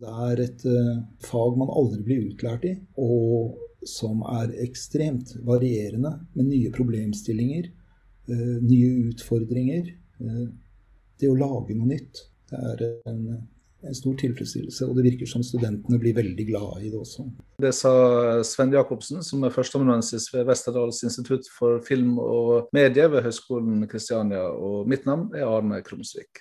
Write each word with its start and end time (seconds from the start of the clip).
Det 0.00 0.12
er 0.30 0.40
et 0.46 0.62
uh, 0.64 1.02
fag 1.26 1.58
man 1.60 1.72
aldri 1.76 2.00
blir 2.06 2.30
utlært 2.30 2.64
i, 2.64 2.72
og 3.00 3.58
som 3.88 4.22
er 4.32 4.54
ekstremt 4.64 5.34
varierende, 5.44 6.14
med 6.36 6.48
nye 6.48 6.72
problemstillinger, 6.72 7.68
uh, 8.32 8.56
nye 8.64 9.10
utfordringer. 9.10 9.92
Uh, 10.20 10.48
det 11.20 11.28
å 11.28 11.36
lage 11.36 11.76
noe 11.76 11.92
nytt, 11.92 12.22
det 12.48 12.60
er 12.72 12.84
en, 13.12 13.20
en, 13.84 13.96
stor 13.96 14.16
tilfredsstillelse. 14.22 14.88
Og 14.88 14.96
det 14.96 15.04
virker 15.10 15.28
som 15.28 15.44
studentene 15.44 16.00
blir 16.00 16.16
veldig 16.16 16.48
glade 16.48 16.80
i 16.86 16.88
det 16.88 16.96
også. 16.96 17.26
Det 17.60 17.74
sa 17.76 17.92
Sven 18.46 18.72
Jacobsen, 18.72 19.20
som 19.26 19.44
er 19.44 19.52
førsteamanuensis 19.52 20.30
ved 20.32 20.48
Westerdals 20.48 21.04
institutt 21.04 21.52
for 21.58 21.84
film 21.84 22.16
og 22.24 22.72
medie 22.76 23.04
ved 23.12 23.28
Høgskolen 23.28 23.84
Kristiania. 23.92 24.48
Og 24.48 24.88
mitt 24.88 25.04
navn 25.04 25.28
er 25.36 25.44
Arne 25.44 25.84
Krumsvik. 25.84 26.40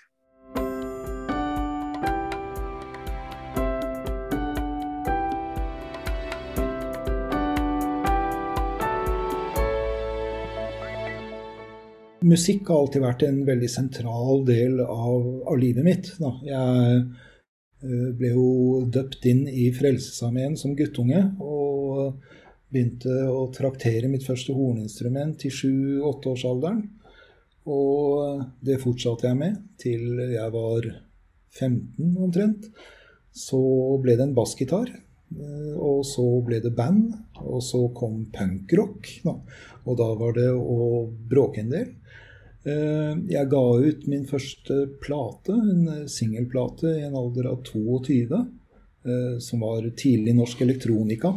Musikk 12.30 12.70
har 12.70 12.84
alltid 12.84 13.04
vært 13.04 13.26
en 13.28 13.42
veldig 13.48 13.70
sentral 13.72 14.46
del 14.48 14.80
av, 14.84 15.26
av 15.50 15.58
livet 15.60 15.86
mitt. 15.86 16.12
Da. 16.22 16.32
Jeg 16.46 17.02
uh, 17.04 18.10
ble 18.20 18.34
jo 18.34 18.50
døpt 18.92 19.26
inn 19.30 19.46
i 19.50 19.70
Frelsesarmeen 19.76 20.58
som 20.60 20.78
guttunge. 20.78 21.26
Og 21.42 22.14
begynte 22.70 23.26
å 23.34 23.48
traktere 23.54 24.10
mitt 24.12 24.26
første 24.28 24.54
horninstrument 24.54 25.46
i 25.46 25.52
sju-åtteårsalderen. 25.54 26.84
Og 27.70 28.46
det 28.66 28.80
fortsatte 28.82 29.30
jeg 29.30 29.38
med 29.38 29.60
til 29.82 30.22
jeg 30.22 30.54
var 30.54 30.88
15 31.58 32.18
omtrent. 32.26 32.70
Så 33.36 33.60
ble 34.02 34.16
det 34.18 34.27
en 34.27 34.36
bassgitar. 34.38 34.90
Eh, 35.30 35.74
og 35.77 36.02
så 36.08 36.26
ble 36.46 36.62
det 36.64 36.74
band, 36.77 37.14
og 37.44 37.62
så 37.66 37.84
kom 37.98 38.24
punkrock. 38.34 39.12
Og 39.30 39.98
da 39.99 40.10
var 40.18 40.36
det 40.38 40.49
å 40.54 41.05
bråke 41.30 41.64
en 41.64 41.74
del. 41.74 41.91
Eh, 42.68 43.13
jeg 43.32 43.48
ga 43.54 43.62
ut 43.79 44.07
min 44.12 44.26
første 44.27 44.82
plate, 45.04 45.55
en 45.55 46.10
singelplate, 46.12 46.91
i 46.98 47.05
en 47.07 47.15
alder 47.15 47.48
av 47.54 47.62
22, 47.68 48.41
eh, 49.05 49.38
som 49.43 49.63
var 49.63 49.88
tidlig 49.96 50.35
norsk 50.35 50.65
elektronika. 50.68 51.34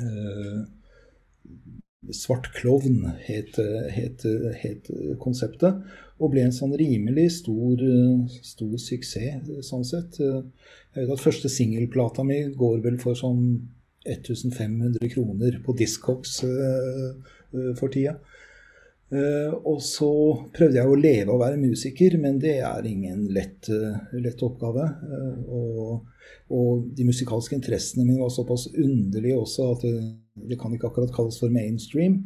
Eh, 0.00 0.58
Svart 2.14 2.46
klovn 2.54 3.02
het, 3.26 3.58
het, 3.92 4.22
het, 4.62 4.86
konseptet, 5.20 5.82
og 6.16 6.30
ble 6.32 6.44
en 6.46 6.54
sånn 6.54 6.72
rimelig 6.78 7.26
stor, 7.34 7.82
stor 8.46 8.76
suksess, 8.80 9.50
sånn 9.66 9.84
sett. 9.84 10.16
Jeg 10.16 11.02
vet 11.02 11.12
at 11.12 11.20
første 11.20 11.50
singelplata 11.52 12.24
mi 12.24 12.38
går 12.56 12.78
vel 12.86 12.96
for 13.02 13.18
sånn 13.18 13.42
1500 14.06 15.10
kroner 15.12 15.58
på 15.66 15.74
Discogs 15.76 16.38
for 16.40 17.92
tida. 17.92 18.14
Uh, 19.08 19.54
og 19.64 19.78
så 19.80 20.10
prøvde 20.52 20.76
jeg 20.76 20.84
å 20.88 20.96
leve 21.00 21.32
og 21.32 21.40
være 21.40 21.60
musiker, 21.60 22.18
men 22.20 22.36
det 22.42 22.58
er 22.60 22.84
ingen 22.84 23.24
lett, 23.32 23.70
uh, 23.72 23.96
lett 24.20 24.42
oppgave. 24.44 24.84
Uh, 24.84 25.38
og, 25.48 26.26
og, 26.52 26.82
de 26.96 27.06
musikalske 27.08 27.56
interessene 27.56 28.04
mine 28.04 28.20
var 28.20 28.34
såpass 28.34 28.66
underlige 28.74 29.38
også 29.40 29.70
at 29.72 29.86
det, 29.86 29.94
det, 30.50 30.58
kan 30.60 30.74
ikke 30.76 30.90
akkurat 30.90 31.14
kalles 31.16 31.40
for 31.40 31.54
mainstream. 31.54 32.20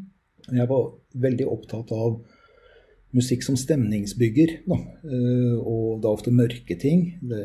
Jeg 0.50 0.66
var 0.70 0.90
veldig 1.22 1.46
opptatt 1.52 1.92
av 1.94 2.18
musikk 3.14 3.44
som 3.46 3.54
stemningsbygger, 3.60 4.54
da. 4.64 4.78
og 5.60 6.00
da 6.02 6.10
ofte 6.10 6.32
mørke 6.34 6.74
ting. 6.80 7.04
Det, 7.20 7.42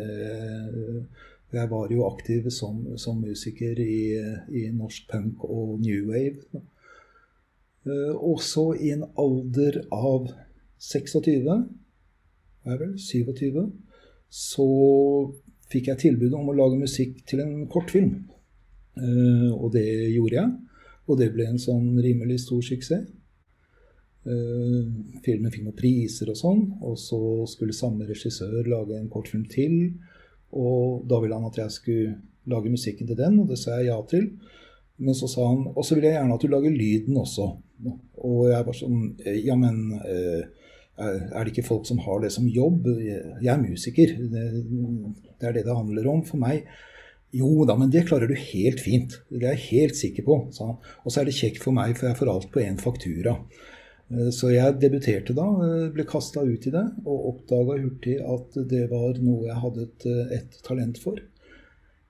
jeg 1.54 1.70
var 1.70 1.92
jo 1.92 2.08
aktiv 2.08 2.48
som, 2.56 2.80
som 2.98 3.20
musiker 3.22 3.78
i, 3.84 4.16
i, 4.50 4.64
norsk 4.74 5.12
punk 5.12 5.44
og 5.46 5.76
new 5.84 6.08
wave. 6.10 6.48
Da. 6.56 6.64
Eh, 7.88 8.14
og 8.16 8.42
så 8.44 8.72
i 8.76 8.92
en 8.96 9.06
alder 9.16 9.82
av 9.96 10.28
26, 10.84 11.52
er 12.68 12.80
vel 12.82 12.96
27, 13.00 13.62
så 14.28 14.70
fikk 15.72 15.92
jeg 15.92 16.04
tilbud 16.04 16.36
om 16.36 16.50
å 16.52 16.58
lage 16.58 16.80
musikk 16.80 17.22
til 17.30 17.44
en 17.44 17.68
kortfilm. 17.72 18.16
Eh, 18.98 19.52
og 19.54 19.72
det 19.76 19.88
gjorde 20.16 20.40
jeg. 20.42 20.56
Og 21.08 21.20
det 21.22 21.32
ble 21.32 21.48
en 21.48 21.62
sånn 21.62 21.96
rimelig 22.04 22.42
stor 22.44 22.64
suksess. 22.66 23.08
Eh, 24.28 24.88
filmen 25.24 25.54
fikk 25.54 25.64
noen 25.64 25.78
priser 25.78 26.34
og 26.34 26.40
sånn, 26.40 26.64
og 26.84 26.98
så 27.00 27.20
skulle 27.48 27.76
samme 27.76 28.08
regissør 28.10 28.68
lage 28.68 28.98
en 28.98 29.12
kortfilm 29.12 29.46
til. 29.52 29.94
Og 30.52 31.06
da 31.08 31.22
ville 31.24 31.38
han 31.38 31.48
at 31.48 31.62
jeg 31.62 31.76
skulle 31.76 32.18
lage 32.48 32.72
musikken 32.72 33.08
til 33.08 33.20
den, 33.20 33.40
og 33.40 33.48
det 33.52 33.60
sa 33.62 33.78
jeg 33.78 33.92
ja 33.92 33.98
til. 34.10 34.28
Men 34.98 35.16
så 35.16 35.30
sa 35.32 35.46
han 35.48 35.68
og 35.70 35.84
så 35.86 35.96
vil 35.96 36.08
jeg 36.08 36.18
gjerne 36.18 36.36
at 36.36 36.44
du 36.44 36.52
lager 36.52 36.74
lyden 36.74 37.20
også. 37.22 37.52
Og 37.86 38.48
jeg 38.50 38.66
var 38.68 38.78
sånn 38.78 39.02
Ja, 39.46 39.56
men 39.60 40.00
eh, 40.02 40.44
er 40.98 41.44
det 41.44 41.54
ikke 41.54 41.68
folk 41.68 41.86
som 41.86 42.02
har 42.02 42.24
det 42.24 42.32
som 42.34 42.48
jobb? 42.50 42.88
Jeg 42.98 43.52
er 43.54 43.62
musiker. 43.62 44.16
Det, 44.18 44.46
er 45.46 45.54
det 45.54 45.66
det 45.68 45.76
handler 45.78 46.10
om 46.10 46.24
for 46.26 46.42
meg. 46.42 46.66
Jo 47.36 47.66
da, 47.68 47.76
men 47.78 47.92
det 47.94 48.08
klarer 48.08 48.32
du 48.32 48.38
helt 48.40 48.82
fint. 48.82 49.20
Det 49.30 49.44
er 49.44 49.58
jeg 49.58 49.68
helt 49.68 50.00
sikker 50.00 50.26
på, 50.26 50.38
sa 50.56 50.72
han. 50.72 50.78
Og 51.04 51.14
så 51.14 51.22
er 51.22 51.30
det 51.30 51.38
kjekt 51.38 51.62
for 51.62 51.76
meg, 51.76 51.94
for 52.00 52.10
jeg 52.10 52.18
får 52.18 52.32
alt 52.34 52.50
på 52.54 52.64
én 52.64 52.80
faktura. 52.82 53.36
Eh, 54.10 54.30
så 54.34 54.52
jeg 54.54 54.80
debuterte 54.82 55.36
da, 55.38 55.48
eh, 55.68 55.88
ble 55.94 56.08
kasta 56.08 56.42
ut 56.48 56.68
i 56.68 56.74
det, 56.74 56.86
og 57.06 57.32
oppdaga 57.34 57.78
hurtig 57.84 58.18
at 58.24 58.58
det 58.72 58.88
var 58.94 59.20
noe 59.22 59.50
jeg 59.50 59.64
hadde 59.66 59.88
et, 59.90 60.08
et 60.40 60.62
talent 60.66 60.98
for. 61.04 61.20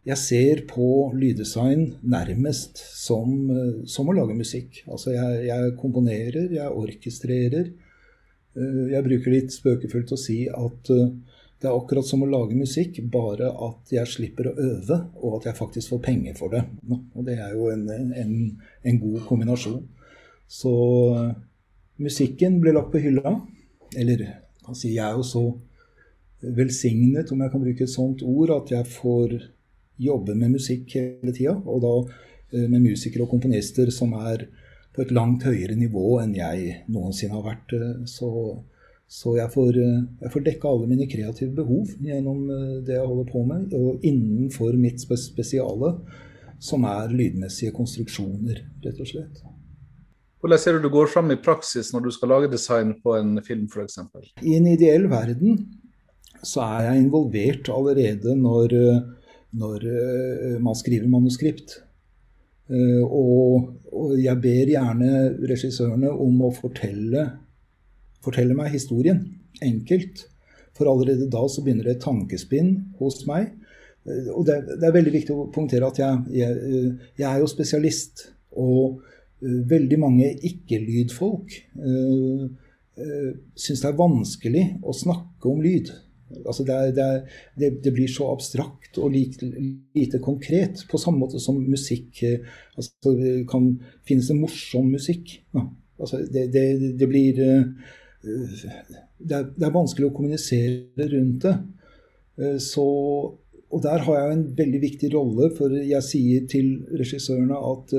Jeg 0.07 0.19
ser 0.21 0.61
på 0.69 1.09
lyddesign 1.19 1.97
nærmest 2.07 2.79
som, 2.95 3.31
eh, 3.51 3.85
som 3.91 4.07
å 4.07 4.15
lage 4.15 4.37
musikk. 4.37 4.83
Altså 4.87 5.11
jeg, 5.11 5.47
jeg, 5.49 5.73
komponerer, 5.81 6.47
jeg 6.55 6.75
orkestrerer. 6.83 7.73
Eh, 8.55 8.83
jeg 8.93 9.03
bruker 9.03 9.33
litt 9.33 9.51
spøkefullt 9.51 10.13
å 10.15 10.19
si 10.21 10.45
at 10.47 10.91
eh, 10.95 11.11
det 11.59 11.67
er 11.67 11.75
akkurat 11.75 12.07
som 12.07 12.23
å 12.23 12.29
lage 12.29 12.55
musikk, 12.55 13.01
bare 13.11 13.49
at 13.49 13.91
jeg 13.91 14.07
slipper 14.07 14.51
å 14.51 14.55
øve, 14.61 14.99
og 15.17 15.39
at 15.39 15.49
jeg 15.49 15.57
faktisk 15.57 15.91
får 15.95 16.01
penger 16.05 16.37
for 16.37 16.53
det. 16.53 16.61
Og 17.17 17.25
det 17.27 17.39
er 17.41 17.57
jo 17.57 17.71
en, 17.73 17.87
en, 17.91 18.33
en 18.87 18.99
god 19.01 19.23
kombinasjon. 19.27 19.81
Så 20.47 20.73
musikken 21.97 22.61
ble 22.61 22.75
lagt 22.77 22.93
på 22.93 23.01
hylla. 23.01 23.39
Eller 23.97 24.21
jeg 24.69 25.01
er 25.01 25.17
jo 25.17 25.25
så 25.25 25.43
velsignet, 26.39 27.33
om 27.33 27.41
jeg 27.41 27.51
kan 27.51 27.65
bruke 27.65 27.87
et 27.87 27.95
sånt 27.97 28.21
ord, 28.21 28.53
at 28.53 28.75
jeg 28.77 28.93
får 28.93 29.39
jobber 29.97 30.37
med 30.37 30.55
musikk 30.55 30.95
hele 30.95 31.33
tida. 31.33 31.55
Og 31.65 31.81
da 31.83 31.93
eh, 32.53 32.67
med 32.69 32.83
musikere 32.85 33.25
og 33.25 33.33
komponister 33.33 33.91
som 33.93 34.15
er 34.17 34.47
på 34.95 35.03
et 35.03 35.13
langt 35.13 35.45
høyere 35.45 35.77
nivå 35.77 36.17
enn 36.23 36.33
jeg 36.37 36.81
noensinne 36.93 37.37
har 37.37 37.45
vært. 37.45 37.75
Eh, 37.77 38.05
så, 38.09 38.29
så 39.07 39.35
jeg, 39.39 39.51
får, 39.53 39.81
eh, 39.83 39.99
jeg 40.23 40.33
får 40.35 40.47
dekka 40.47 40.71
alle 40.71 40.89
mine 40.91 41.09
kreative 41.09 41.53
behov 41.57 41.91
gjennom 42.03 42.47
det 42.85 42.97
jeg 42.97 43.09
holder 43.09 43.29
på 43.33 43.43
med, 43.49 43.75
og 43.77 44.07
innenfor 44.07 44.77
mitt 44.79 45.03
spesiale, 45.03 45.93
som 46.57 46.87
er 46.89 47.13
lydmessige 47.13 47.75
konstruksjoner, 47.75 48.63
rett 48.81 49.03
og 49.03 49.09
slett. 49.11 49.43
Hvordan 50.41 50.61
ser 50.61 50.77
du 50.77 50.85
du 50.85 50.93
går 50.93 51.09
fram 51.09 51.29
i 51.33 51.37
praksis 51.41 51.89
når 51.93 52.07
du 52.07 52.11
skal 52.13 52.31
lage 52.31 52.49
design 52.49 52.95
på 53.01 53.13
en 53.17 53.37
film 53.45 53.65
f.eks.? 53.69 53.99
I 54.41 54.55
en 54.57 54.69
ideell 54.69 55.05
verden 55.09 55.59
så 56.45 56.61
er 56.61 56.87
jeg 56.87 57.03
involvert 57.03 57.69
allerede 57.73 58.35
når 58.37 58.73
når 59.55 59.85
uh, 59.87 60.55
man 60.63 60.77
skriver 60.77 61.09
manuskript. 61.11 61.79
Uh, 62.67 63.03
og, 63.05 63.73
jeg 64.19 64.35
ber 64.43 64.69
gjerne 64.69 65.11
regissørene 65.49 66.09
om 66.11 66.41
å 66.45 66.51
fortelle, 66.53 67.23
fortelle 68.23 68.57
meg 68.57 68.73
historien 68.75 69.23
enkelt. 69.63 70.25
For 70.77 70.89
allerede 70.91 71.29
da 71.33 71.45
så 71.49 71.63
begynner 71.65 71.87
det 71.87 71.97
et 71.97 72.03
tankespinn 72.05 72.73
hos 72.99 73.23
meg. 73.29 73.53
Uh, 74.07 74.33
og 74.35 74.47
det, 74.49 74.59
det, 74.75 74.83
er 74.83 74.97
veldig 74.99 75.15
viktig 75.15 75.35
å 75.35 75.49
punktere 75.53 75.89
at 75.89 76.01
jeg, 76.01 76.25
jeg, 76.43 76.91
jeg 77.17 77.29
er 77.31 77.43
jo 77.43 77.51
spesialist. 77.51 78.27
Og 78.57 79.03
veldig 79.37 79.99
mange 80.01 80.31
ikke-lydfolk 80.47 81.51
uh, 81.77 82.47
syns 83.53 83.83
det 83.83 83.89
er 83.91 83.99
vanskelig 83.99 84.63
å 84.81 84.95
snakke 84.97 85.51
om 85.51 85.61
lyd. 85.61 85.91
Altså 86.43 86.65
det, 86.67 86.75
er, 86.75 86.91
det, 86.91 87.05
er, 87.67 87.75
det, 87.83 87.93
blir 87.95 88.09
så 88.11 88.27
abstrakt 88.33 88.97
og 88.99 89.13
lite, 89.13 89.47
lite, 89.95 90.19
konkret, 90.23 90.83
på 90.89 90.99
samme 90.99 91.21
måte 91.23 91.39
som 91.39 91.59
musikk 91.63 92.19
altså 92.75 93.13
Det 93.15 93.45
kan 93.47 93.69
Finnes 94.07 94.29
en 94.33 94.41
morsom 94.41 94.89
musikk? 94.91 95.37
Ja. 95.55 95.63
Altså 95.97 96.19
det, 96.29 97.07
blir 97.09 97.39
eh, 97.41 97.63
det 98.21 99.35
er, 99.37 99.47
det 99.55 99.65
er, 99.65 99.73
vanskelig 99.73 100.09
å 100.09 100.15
kommunisere 100.15 101.07
rundt 101.13 101.47
det. 101.47 101.55
Eh, 102.37 102.57
så, 102.61 102.85
og 103.67 103.85
der 103.85 104.03
har 104.05 104.19
jeg 104.19 104.35
en 104.35 104.45
veldig 104.59 104.81
viktig 104.83 105.13
rolle, 105.15 105.49
for 105.57 105.73
jeg 105.79 106.05
sier 106.05 106.45
til 106.51 106.75
regissørene 106.99 107.57
at 107.71 107.95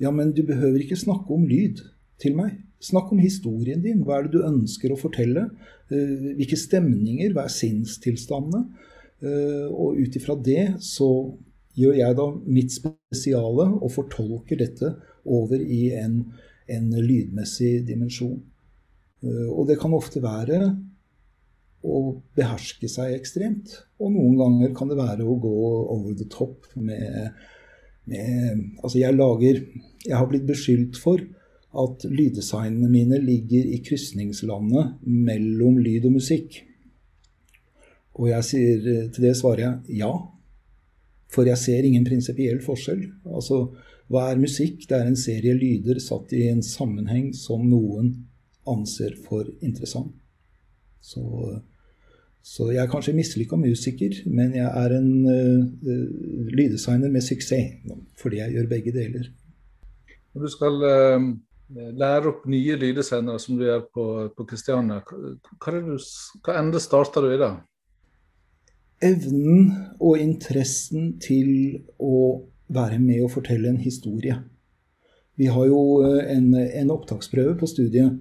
ja, 0.00 0.10
men 0.12 0.32
du 0.36 0.42
behøver 0.46 0.80
ikke 0.82 0.98
snakke 0.98 1.34
om 1.34 1.44
lyd 1.48 1.82
til 2.22 2.36
meg. 2.38 2.56
Snakk 2.82 3.12
om 3.14 3.22
historien 3.22 3.82
din. 3.84 4.02
Hva 4.04 4.18
er 4.18 4.26
det 4.26 4.36
du 4.36 4.46
ønsker 4.46 4.92
å 4.92 5.00
fortelle? 5.00 5.48
Eh, 5.90 6.32
hvilke 6.36 6.58
stemninger? 6.60 7.32
Hva 7.34 7.46
er 7.46 7.56
sinnstilstandene? 7.56 8.66
Og 9.72 9.96
ut 9.96 10.16
ifra 10.18 10.34
det 10.36 10.74
så 10.84 11.06
gjør 11.72 11.94
jeg 11.96 12.16
da 12.18 12.26
mitt 12.44 12.74
spesiale 12.74 13.64
og 13.78 13.88
fortolker 13.94 14.60
dette 14.60 14.90
over 15.24 15.56
i 15.56 15.86
en, 15.96 16.18
en 16.68 16.90
lydmessig 16.92 17.78
dimensjon. 17.88 18.36
Og 19.24 19.62
det 19.70 19.78
kan 19.80 19.96
ofte 19.96 20.20
være 20.20 20.60
å 21.86 22.00
beherske 22.36 22.88
seg 22.90 23.14
ekstremt. 23.16 23.74
Og 24.02 24.12
noen 24.14 24.36
ganger 24.40 24.74
kan 24.76 24.90
det 24.90 24.98
være 24.98 25.26
å 25.26 25.38
gå 25.40 25.54
over 25.94 26.16
the 26.16 26.28
top 26.32 26.66
med, 26.74 27.32
med 28.10 28.64
Altså, 28.82 28.98
jeg 29.00 29.16
lager 29.16 29.62
Jeg 30.06 30.14
har 30.14 30.28
blitt 30.30 30.46
beskyldt 30.48 31.00
for 31.02 31.22
at 31.82 32.06
lyddesignene 32.08 32.88
mine 32.90 33.20
ligger 33.22 33.66
i 33.74 33.80
krysningslandet 33.84 34.96
mellom 35.04 35.78
lyd 35.82 36.08
og 36.08 36.16
musikk. 36.18 36.62
Og 38.16 38.30
jeg 38.30 38.48
sier, 38.48 38.88
til 39.12 39.28
det 39.28 39.34
svarer 39.36 39.62
jeg 39.64 40.00
ja. 40.02 40.12
For 41.32 41.48
jeg 41.48 41.60
ser 41.60 41.84
ingen 41.84 42.06
prinsipiell 42.06 42.62
forskjell. 42.64 43.02
Altså, 43.28 43.66
hva 44.08 44.30
er 44.30 44.40
musikk? 44.40 44.86
Det 44.88 44.96
er 44.96 45.08
en 45.10 45.18
serie 45.18 45.56
lyder 45.58 45.98
satt 46.00 46.32
i 46.32 46.46
en 46.48 46.62
sammenheng 46.64 47.32
som 47.36 47.66
noen 47.66 48.12
anser 48.66 49.16
for 49.26 49.48
interessant. 49.60 50.14
Så 51.04 51.22
så 52.46 52.68
jeg 52.70 52.78
er 52.78 52.90
kanskje 52.90 53.14
mislykka 53.16 53.56
musiker, 53.58 54.20
men 54.30 54.52
jeg 54.54 54.66
er 54.66 54.92
en 54.94 55.08
uh, 55.26 55.64
lyddesigner 56.54 57.10
med 57.10 57.24
suksess. 57.26 57.80
Fordi 58.20 58.38
jeg 58.38 58.54
gjør 58.54 58.68
begge 58.70 58.92
deler. 58.94 59.26
Når 60.34 60.44
du 60.44 60.52
skal 60.52 60.84
uh, 60.86 61.26
lære 61.74 62.30
opp 62.30 62.44
nye 62.50 62.76
lydesendere 62.78 63.40
som 63.42 63.58
du 63.58 63.64
gjør 63.66 63.86
på, 63.92 64.04
på 64.36 64.46
Kristiania, 64.48 65.00
hva, 65.06 65.72
du, 65.72 65.96
hva 66.46 66.58
ende 66.60 66.82
starter 66.82 67.26
du 67.26 67.34
i 67.34 67.40
da? 67.40 67.50
Evnen 69.04 69.72
og 70.00 70.20
interessen 70.22 71.16
til 71.20 71.82
å 72.00 72.46
være 72.72 73.00
med 73.02 73.26
og 73.26 73.34
fortelle 73.34 73.68
en 73.70 73.82
historie. 73.82 74.38
Vi 75.36 75.50
har 75.52 75.66
jo 75.68 75.82
en, 76.06 76.54
en 76.54 76.94
opptaksprøve 76.94 77.58
på 77.60 77.68
studiet 77.68 78.16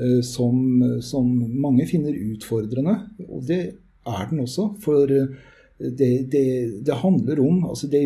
Eh, 0.00 0.20
som, 0.22 0.56
som, 1.02 1.26
mange 1.60 1.86
finner 1.88 2.14
utfordrende. 2.14 2.96
Og 3.28 3.44
det 3.48 3.62
er 4.06 4.28
den 4.30 4.44
også. 4.44 4.70
For 4.84 5.10
eh, 5.12 5.32
det, 5.80 6.12
det, 6.32 6.46
det 6.86 7.00
handler 7.02 7.40
om 7.42 7.64
altså 7.68 7.88
det, 7.90 8.04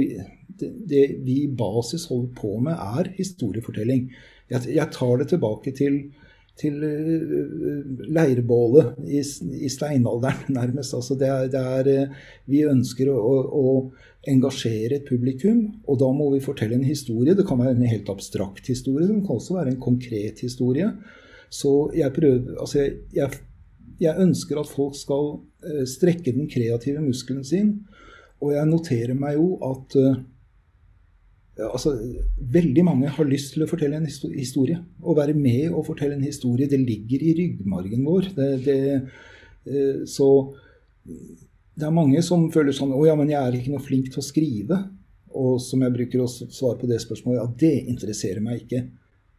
det, 0.58 1.04
vi 1.26 1.42
i 1.44 1.50
basis 1.50 2.08
holder 2.10 2.32
på 2.38 2.56
med, 2.64 2.78
er 2.78 3.12
historiefortelling. 3.18 4.08
Jeg, 4.52 4.68
jeg 4.76 4.92
tar 4.92 5.20
det 5.20 5.28
tilbake 5.32 5.72
til, 5.76 5.98
til 6.60 6.82
eh, 6.84 7.92
leirbålet 8.14 8.98
i, 9.06 9.22
i, 9.64 9.70
steinalderen, 9.72 10.52
nærmest. 10.58 10.96
Altså 10.96 11.16
det 11.20 11.30
er, 11.30 11.48
det 11.52 11.62
er, 11.62 12.18
vi 12.50 12.64
ønsker 12.68 13.12
å, 13.12 13.38
å, 13.44 13.76
engasjere 14.24 14.96
et 14.96 15.04
publikum, 15.04 15.66
og 15.84 15.98
da 16.00 16.06
må 16.16 16.30
vi 16.32 16.40
fortelle 16.40 16.78
en 16.78 16.86
historie. 16.86 17.34
Det 17.36 17.44
kan 17.44 17.60
være 17.60 17.74
en 17.76 17.90
helt 17.90 18.08
abstrakt 18.08 18.70
historie, 18.72 19.04
det 19.04 19.18
kan 19.26 19.36
også 19.36 19.58
være 19.58 19.74
en 19.74 19.82
konkret 19.82 20.40
historie. 20.40 20.86
Så 21.52 21.90
jeg 21.92 22.08
prøver 22.16 22.54
Altså, 22.56 22.78
jeg, 22.80 23.02
jeg, 23.12 23.42
jeg 24.00 24.24
ønsker 24.24 24.62
at 24.62 24.70
folk 24.70 24.96
skal 24.96 25.34
strekke 25.88 26.32
den 26.32 26.48
kreative 26.48 27.04
muskelen 27.04 27.44
sin. 27.44 27.74
Og 28.40 28.54
jeg 28.56 28.64
noterer 28.68 29.12
meg 29.16 29.36
jo 29.36 29.58
at 29.64 29.94
altså, 31.62 31.94
veldig 32.54 32.84
mange 32.86 33.12
har 33.14 33.28
lyst 33.28 33.54
til 33.54 33.64
å 33.64 33.70
fortelle 33.70 34.00
en 34.00 34.08
historie. 34.08 34.80
Å 35.02 35.14
være 35.16 35.36
med 35.38 35.70
og 35.70 35.86
fortelle 35.86 36.18
en 36.18 36.26
historie, 36.26 36.70
det 36.70 36.80
ligger 36.82 37.22
i 37.22 37.34
ryggmargen 37.38 38.04
vår. 38.06 38.30
Det, 38.34 38.50
det, 38.66 38.78
uh, 39.70 40.02
så 40.10 40.28
det 41.74 41.86
er 41.86 41.94
mange 41.94 42.20
som 42.24 42.46
føler 42.54 42.74
sånn 42.74 42.94
Å 42.94 43.00
ja, 43.06 43.14
men 43.18 43.32
jeg 43.32 43.40
er 43.40 43.56
ikke 43.58 43.72
noe 43.74 43.82
flink 43.82 44.10
til 44.12 44.22
å 44.22 44.26
skrive. 44.26 44.82
Og 45.34 45.56
som 45.62 45.82
jeg 45.82 45.94
bruker 45.94 46.22
å 46.22 46.30
svare 46.30 46.78
på 46.78 46.90
det 46.90 47.00
spørsmålet, 47.02 47.40
ja, 47.40 47.46
det 47.64 47.88
interesserer 47.90 48.42
meg 48.42 48.62
ikke. 48.62 48.84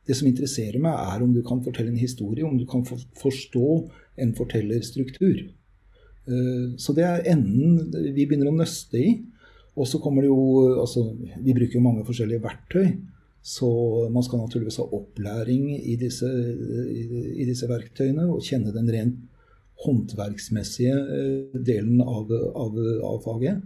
Det 0.06 0.18
som 0.18 0.28
interesserer 0.28 0.82
meg, 0.84 0.96
er 0.96 1.24
om 1.24 1.32
du 1.34 1.40
kan 1.46 1.62
fortelle 1.66 1.94
en 1.94 2.02
historie, 2.02 2.46
om 2.46 2.58
du 2.60 2.66
kan 2.70 2.84
forstå 2.86 3.70
en 4.22 4.34
fortellerstruktur. 4.38 5.46
Eh, 6.26 6.66
så 6.82 6.94
det 6.98 7.06
er 7.08 7.30
enden 7.32 7.90
vi 8.14 8.26
begynner 8.26 8.52
å 8.52 8.58
nøste 8.58 9.00
i. 9.02 9.16
Og 9.76 9.88
så 9.90 10.00
kommer 10.00 10.24
det 10.24 10.32
jo 10.32 10.80
altså, 10.80 11.04
Vi 11.44 11.54
bruker 11.54 11.80
jo 11.80 11.84
mange 11.84 12.06
forskjellige 12.08 12.44
verktøy. 12.44 12.96
Så 13.46 13.68
man 14.10 14.24
skal 14.26 14.42
naturligvis 14.42 14.80
ha 14.82 14.88
opplæring 14.98 15.68
i 15.78 15.96
disse, 16.02 16.26
i 16.26 17.46
disse 17.46 17.68
verktøyene 17.70 18.26
og 18.26 18.42
kjenne 18.42 18.74
den 18.74 18.90
rent 18.90 19.20
håndverksmessige 19.84 20.96
eh, 20.96 21.60
delen 21.68 22.02
av, 22.02 22.32
av, 22.32 22.80
av, 23.04 23.20
faget. 23.22 23.62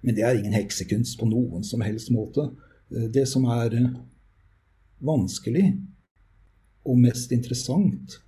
Men 0.00 0.16
det 0.16 0.24
er 0.24 0.38
ingen 0.38 0.56
heksekunst 0.56 1.18
på 1.20 1.28
noen 1.28 1.66
som 1.66 1.82
helst 1.84 2.08
måte. 2.14 2.46
Eh, 2.94 3.10
det 3.12 3.26
som 3.28 3.44
er 3.52 3.76
vanskelig 5.04 5.66
og 6.88 6.98
mest 7.02 7.34
interessant 7.36 8.18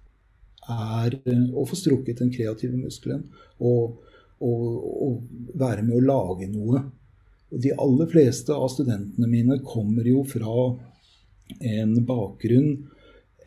er 0.68 1.16
eh, 1.24 1.46
å 1.56 1.64
få 1.68 1.78
strukket 1.78 2.20
den 2.20 2.32
kreative 2.34 2.76
muskelen 2.76 3.28
og, 3.58 4.00
og, 4.40 4.68
og 5.06 5.58
være 5.60 5.84
med 5.86 5.98
å 5.98 6.06
lage 6.06 6.48
noe. 6.52 6.84
Og 7.50 7.60
de 7.62 7.74
aller 7.74 8.08
fleste 8.10 8.54
av 8.54 8.70
studentene 8.72 9.28
mine 9.28 9.58
kommer 9.66 10.06
jo 10.06 10.22
fra 10.28 10.70
en 11.66 11.94
bakgrunn 12.06 12.74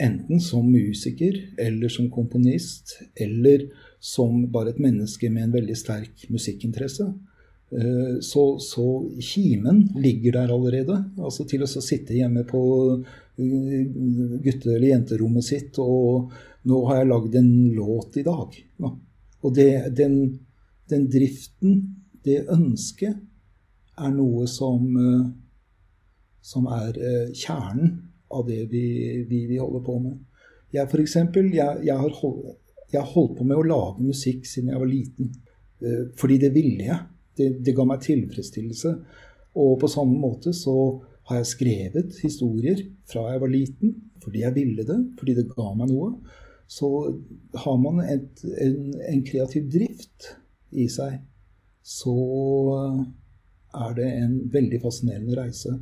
enten 0.03 0.41
som 0.41 0.65
musiker 0.71 1.37
eller 1.61 1.89
som 1.89 2.09
komponist 2.11 2.97
eller 3.15 3.69
som 4.03 4.41
bare 4.51 4.73
et 4.73 4.81
menneske 4.83 5.29
med 5.31 5.47
en 5.47 5.53
veldig 5.53 5.75
sterk 5.79 6.25
musikkinteresse. 6.33 7.05
Eh, 7.71 8.19
så, 8.21 8.59
så, 8.59 8.87
kimen 9.19 9.85
ligger 9.95 10.31
der 10.39 10.53
allerede. 10.53 10.97
Altså 11.17 11.45
til 11.49 11.63
å 11.63 11.69
sitte 11.69 12.17
hjemme 12.17 12.43
på 12.49 12.63
eh, 13.39 13.85
gutte- 14.43 14.73
eller 14.75 14.89
jenterommet 14.91 15.47
sitt 15.47 15.79
og 15.81 16.33
Nå 16.63 16.77
har 16.87 17.01
jeg 17.01 17.07
lagd 17.09 17.33
en 17.35 17.47
låt 17.75 18.13
i 18.15 18.21
dag. 18.23 18.53
Og 19.43 19.49
det, 19.51 19.89
den, 19.97 20.13
den, 20.91 21.07
driften, 21.11 21.79
det 22.25 22.43
ønsket, 22.51 23.19
er 23.93 24.11
noe 24.15 24.47
som, 24.49 24.87
eh, 24.97 25.25
som 26.41 26.67
er 26.71 26.97
kjernen 27.37 27.93
av 28.33 28.47
det 28.47 28.65
vi, 28.71 28.85
vi, 29.29 29.45
vi 29.51 29.59
holder 29.61 29.83
på 29.85 29.99
med. 30.01 30.17
Jeg 30.73 30.89
for 30.89 31.03
eksempel, 31.03 31.51
jeg, 31.53 31.83
jeg, 31.85 31.95
har 31.95 32.15
holdt, 32.17 32.55
holdt 33.13 33.35
på 33.37 33.45
med 33.45 33.59
å 33.59 33.67
lage 33.67 34.07
musikk 34.07 34.47
siden 34.49 34.71
jeg 34.73 34.81
var 34.81 34.89
liten. 34.89 35.29
Fordi 36.17 36.39
det 36.41 36.49
ville 36.55 36.87
jeg. 36.87 36.97
Det, 37.37 37.49
det, 37.65 37.75
ga 37.77 37.85
meg 37.85 38.01
tilfredsstillelse. 38.01 38.93
Og 39.61 39.75
på 39.81 39.89
samme 39.91 40.17
måte 40.17 40.53
så 40.57 40.75
har 41.29 41.39
jeg 41.39 41.51
skrevet 41.53 42.17
historier 42.23 42.81
fra 43.09 43.29
jeg 43.31 43.41
var 43.43 43.51
liten, 43.51 43.93
fordi 44.23 44.43
jeg 44.43 44.55
ville 44.55 44.85
det, 44.87 44.99
fordi 45.19 45.35
det 45.37 45.49
ga 45.51 45.69
meg 45.77 45.91
noe. 45.91 46.13
Så 46.67 46.89
har 47.63 47.77
man 47.79 48.01
et, 48.05 48.43
en, 48.63 48.93
en, 48.97 49.21
kreativ 49.27 49.67
drift 49.71 50.31
i 50.79 50.87
seg, 50.91 51.19
så 51.83 52.15
er 53.73 53.95
det 53.97 54.09
en 54.21 54.35
veldig 54.53 54.79
fascinerende 54.83 55.37
reise 55.37 55.73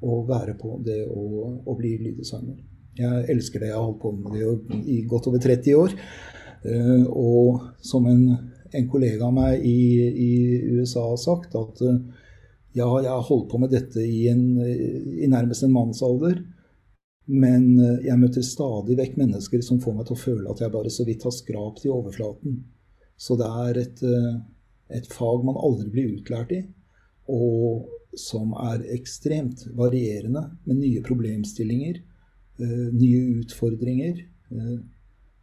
å 0.00 0.22
være 0.28 0.54
på 0.60 0.78
det 0.84 1.02
å, 1.12 1.24
å 1.66 1.76
bli 1.76 1.96
lyddesigner. 2.00 2.60
Jeg 3.00 3.26
elsker 3.32 3.62
det. 3.62 3.70
Jeg 3.70 3.76
har 3.76 3.84
holdt 3.84 4.00
på 4.02 4.12
med 4.16 4.36
det 4.36 4.84
i 4.90 5.02
godt 5.08 5.28
over 5.30 5.42
30 5.42 5.76
år. 5.78 5.92
Eh, 6.60 7.04
og 7.08 7.68
som 7.84 8.08
en 8.08 8.24
en 8.72 8.88
kollega 8.90 9.26
av 9.26 9.34
meg 9.34 9.64
i, 9.66 9.80
i 10.08 10.32
USA 10.78 11.04
har 11.08 11.20
sagt 11.20 11.56
at 11.58 11.82
eh, 11.82 12.00
ja, 12.78 12.86
jeg 12.86 13.10
har 13.10 13.26
holdt 13.26 13.48
på 13.50 13.58
med 13.58 13.72
dette 13.74 14.02
i, 14.04 14.28
en, 14.30 14.60
i 14.62 15.26
nærmest 15.30 15.66
en 15.66 15.74
mannsalder. 15.74 16.38
Men 17.30 17.72
eh, 17.78 18.04
jeg 18.06 18.20
møter 18.20 18.46
stadig 18.46 18.98
vekk 19.00 19.16
mennesker 19.20 19.64
som 19.66 19.80
får 19.82 19.96
meg 19.96 20.08
til 20.08 20.18
å 20.18 20.24
føle 20.24 20.52
at 20.52 20.62
jeg 20.62 20.74
bare 20.74 20.92
så 20.92 21.06
vidt 21.08 21.26
har 21.26 21.34
skrapt 21.34 21.86
i 21.86 21.92
overflaten. 21.94 22.60
Så 23.20 23.36
det 23.38 23.48
er 23.64 23.80
et, 23.82 24.02
eh, 24.02 24.36
et 24.98 25.08
fag 25.12 25.44
man 25.46 25.60
aldri 25.60 25.90
blir 25.92 26.14
utlært 26.16 26.54
i, 26.56 26.60
og 27.30 27.88
som 28.18 28.54
er 28.58 28.82
ekstremt 28.96 29.66
varierende, 29.78 30.48
med 30.66 30.80
nye 30.80 31.02
problemstillinger, 31.06 32.00
nye 32.60 33.20
utfordringer. 33.40 34.18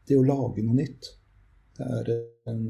Det 0.05 0.17
å 0.17 0.25
lage 0.27 0.65
noe 0.65 0.75
nytt. 0.75 1.07
Det 1.79 1.87
er 1.87 2.11
en 2.51 2.65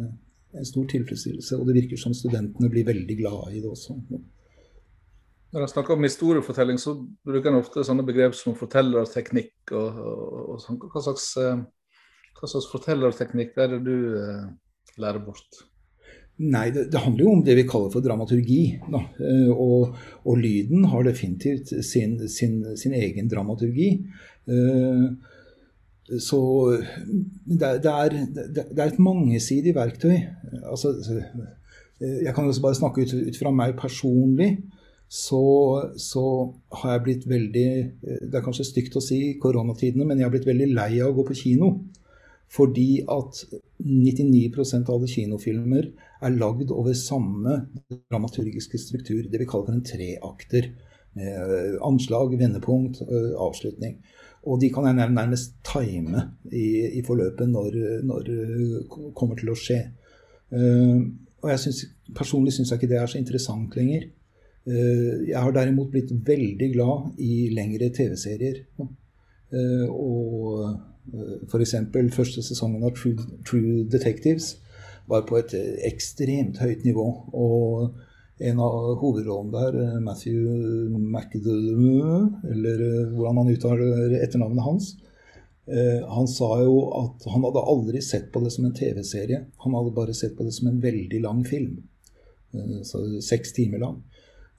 en 0.58 0.66
stor 0.66 0.88
tilfredsstillelse. 0.92 1.58
Og 1.58 1.68
det 1.68 1.78
virker 1.82 2.00
som 2.02 2.16
studentene 2.16 2.70
blir 2.72 2.88
veldig 2.88 3.18
glade 3.20 3.56
i 3.56 3.62
det 3.62 3.70
også. 3.70 3.98
Når 5.54 5.64
jeg 5.64 5.74
snakker 5.74 5.96
om 5.96 6.06
historiefortelling, 6.06 6.80
så 6.80 6.96
bruker 7.26 7.52
en 7.52 7.62
ofte 7.62 7.84
sånne 7.88 8.06
begrep 8.08 8.36
som 8.36 8.56
fortellerteknikk. 8.58 9.56
Og, 9.72 10.00
og, 10.04 10.38
og 10.54 10.64
sånn. 10.64 10.80
hva, 10.84 11.04
slags, 11.04 11.30
eh, 11.42 11.62
hva, 12.40 12.52
slags, 12.52 12.70
fortellerteknikk 12.74 13.58
er 13.58 13.76
det 13.76 13.84
du 13.88 13.98
eh, 14.98 15.02
lærer 15.04 15.24
bort? 15.24 15.64
Nei, 16.38 16.68
det, 16.70 16.92
det, 16.94 17.02
handler 17.02 17.24
jo 17.26 17.32
om 17.34 17.40
det 17.46 17.56
vi 17.58 17.66
kaller 17.70 17.90
for 17.94 18.06
dramaturgi. 18.06 18.62
Eh, 18.78 19.50
og, 19.50 19.96
og, 20.22 20.36
lyden 20.38 20.86
har 20.92 21.08
definitivt 21.08 21.74
sin, 21.86 22.20
sin, 22.30 22.60
sin 22.78 22.94
egen 22.94 23.30
dramaturgi. 23.32 23.90
Eh, 24.46 25.08
så 26.22 26.40
det, 27.44 27.58
det, 27.84 27.92
er, 27.92 28.14
det, 28.38 28.66
er, 28.78 28.86
et 28.86 29.02
mangesidig 29.02 29.74
verktøy. 29.76 30.16
Altså, 30.64 30.94
Jeg 32.00 32.34
kan 32.36 32.46
også 32.46 32.62
bare 32.62 32.78
snakke 32.78 33.02
ut, 33.02 33.14
ut 33.28 33.40
fra 33.42 33.52
meg 33.52 33.74
personlig. 33.80 34.60
Så, 35.10 35.42
så, 35.98 36.24
har 36.82 36.98
jeg 36.98 37.04
blitt 37.06 37.30
veldig 37.32 37.70
Det 38.28 38.36
er 38.36 38.44
kanskje 38.44 38.66
stygt 38.68 38.98
å 39.00 39.02
si 39.04 39.38
koronatidene, 39.40 40.04
men 40.04 40.20
jeg 40.20 40.28
har 40.28 40.34
blitt 40.34 40.48
veldig 40.48 40.68
lei 40.76 40.92
av 41.00 41.14
å 41.14 41.18
gå 41.18 41.30
på 41.30 41.38
kino. 41.42 41.72
Fordi 42.48 43.02
at 43.12 43.42
99% 43.84 44.88
av 44.88 44.96
alle 44.96 45.10
kinofilmer 45.12 45.90
er 46.24 46.36
lagd 46.38 46.72
over 46.72 46.96
samme 46.96 47.60
dramaturgiske 48.12 48.80
struktur. 48.80 49.26
Det 49.28 49.42
vi 49.42 49.48
kaller 49.50 49.68
for 49.68 49.76
en 49.76 49.86
treakter. 49.86 50.72
Med 51.18 51.34
eh, 51.34 51.76
anslag, 51.84 52.36
vendepunkt, 52.40 53.02
eh, 53.02 53.34
avslutning. 53.42 53.98
Og 54.48 54.62
de 54.62 54.70
kan 54.72 54.86
jeg 54.88 55.12
nærmest 55.12 55.58
time 55.66 56.24
i, 56.54 57.00
i 57.00 57.02
forløpet 57.04 57.50
når, 57.52 57.74
det 58.28 58.86
kommer 59.18 59.36
til 59.36 59.50
å 59.52 59.56
skje. 59.60 59.80
Og 60.54 61.50
jeg 61.52 61.60
synes, 61.60 61.82
personlig 62.16 62.54
syns 62.56 62.72
jeg 62.72 62.80
ikke 62.80 62.92
det 62.94 63.00
er 63.02 63.12
så 63.12 63.20
interessant 63.20 63.76
lenger. 63.76 64.06
Jeg 64.68 65.36
har 65.36 65.52
derimot 65.52 65.90
blitt 65.92 66.14
veldig 66.30 66.70
glad 66.78 67.20
i 67.20 67.50
lengre 67.58 67.90
TV-serier. 67.98 68.62
Og 69.92 70.64
F.eks. 71.48 71.76
første 72.16 72.44
sesongen 72.44 72.84
av 72.84 72.96
True, 72.98 73.16
True, 73.48 73.84
Detectives 73.90 74.58
var 75.08 75.24
på 75.28 75.38
et 75.40 75.54
ekstremt 75.88 76.60
høyt 76.60 76.84
nivå. 76.84 77.06
Og 77.32 77.96
en 78.38 78.62
av 78.62 78.98
hovedrollene 79.02 79.54
der, 79.54 80.00
Matthew 80.04 80.92
McDonough, 80.94 82.44
eller 82.52 82.84
eh, 82.86 83.14
hvordan 83.16 83.40
man 83.40 83.52
uttaler 83.54 84.18
etternavnet 84.20 84.66
hans, 84.66 84.92
eh, 85.66 86.04
han 86.06 86.30
sa 86.30 86.52
jo 86.62 86.76
at 87.00 87.26
han 87.34 87.48
hadde 87.48 87.66
aldri 87.74 88.04
sett 88.06 88.30
på 88.34 88.44
det 88.44 88.54
som 88.54 88.68
en 88.68 88.76
TV-serie. 88.78 89.46
Han 89.64 89.78
hadde 89.80 89.96
bare 89.96 90.16
sett 90.18 90.38
på 90.38 90.46
det 90.46 90.54
som 90.58 90.70
en 90.70 90.82
veldig 90.84 91.24
lang 91.24 91.42
film. 91.48 91.80
Eh, 92.54 92.82
så 92.86 93.08
seks 93.26 93.56
timer 93.58 93.82
lang. 93.82 94.04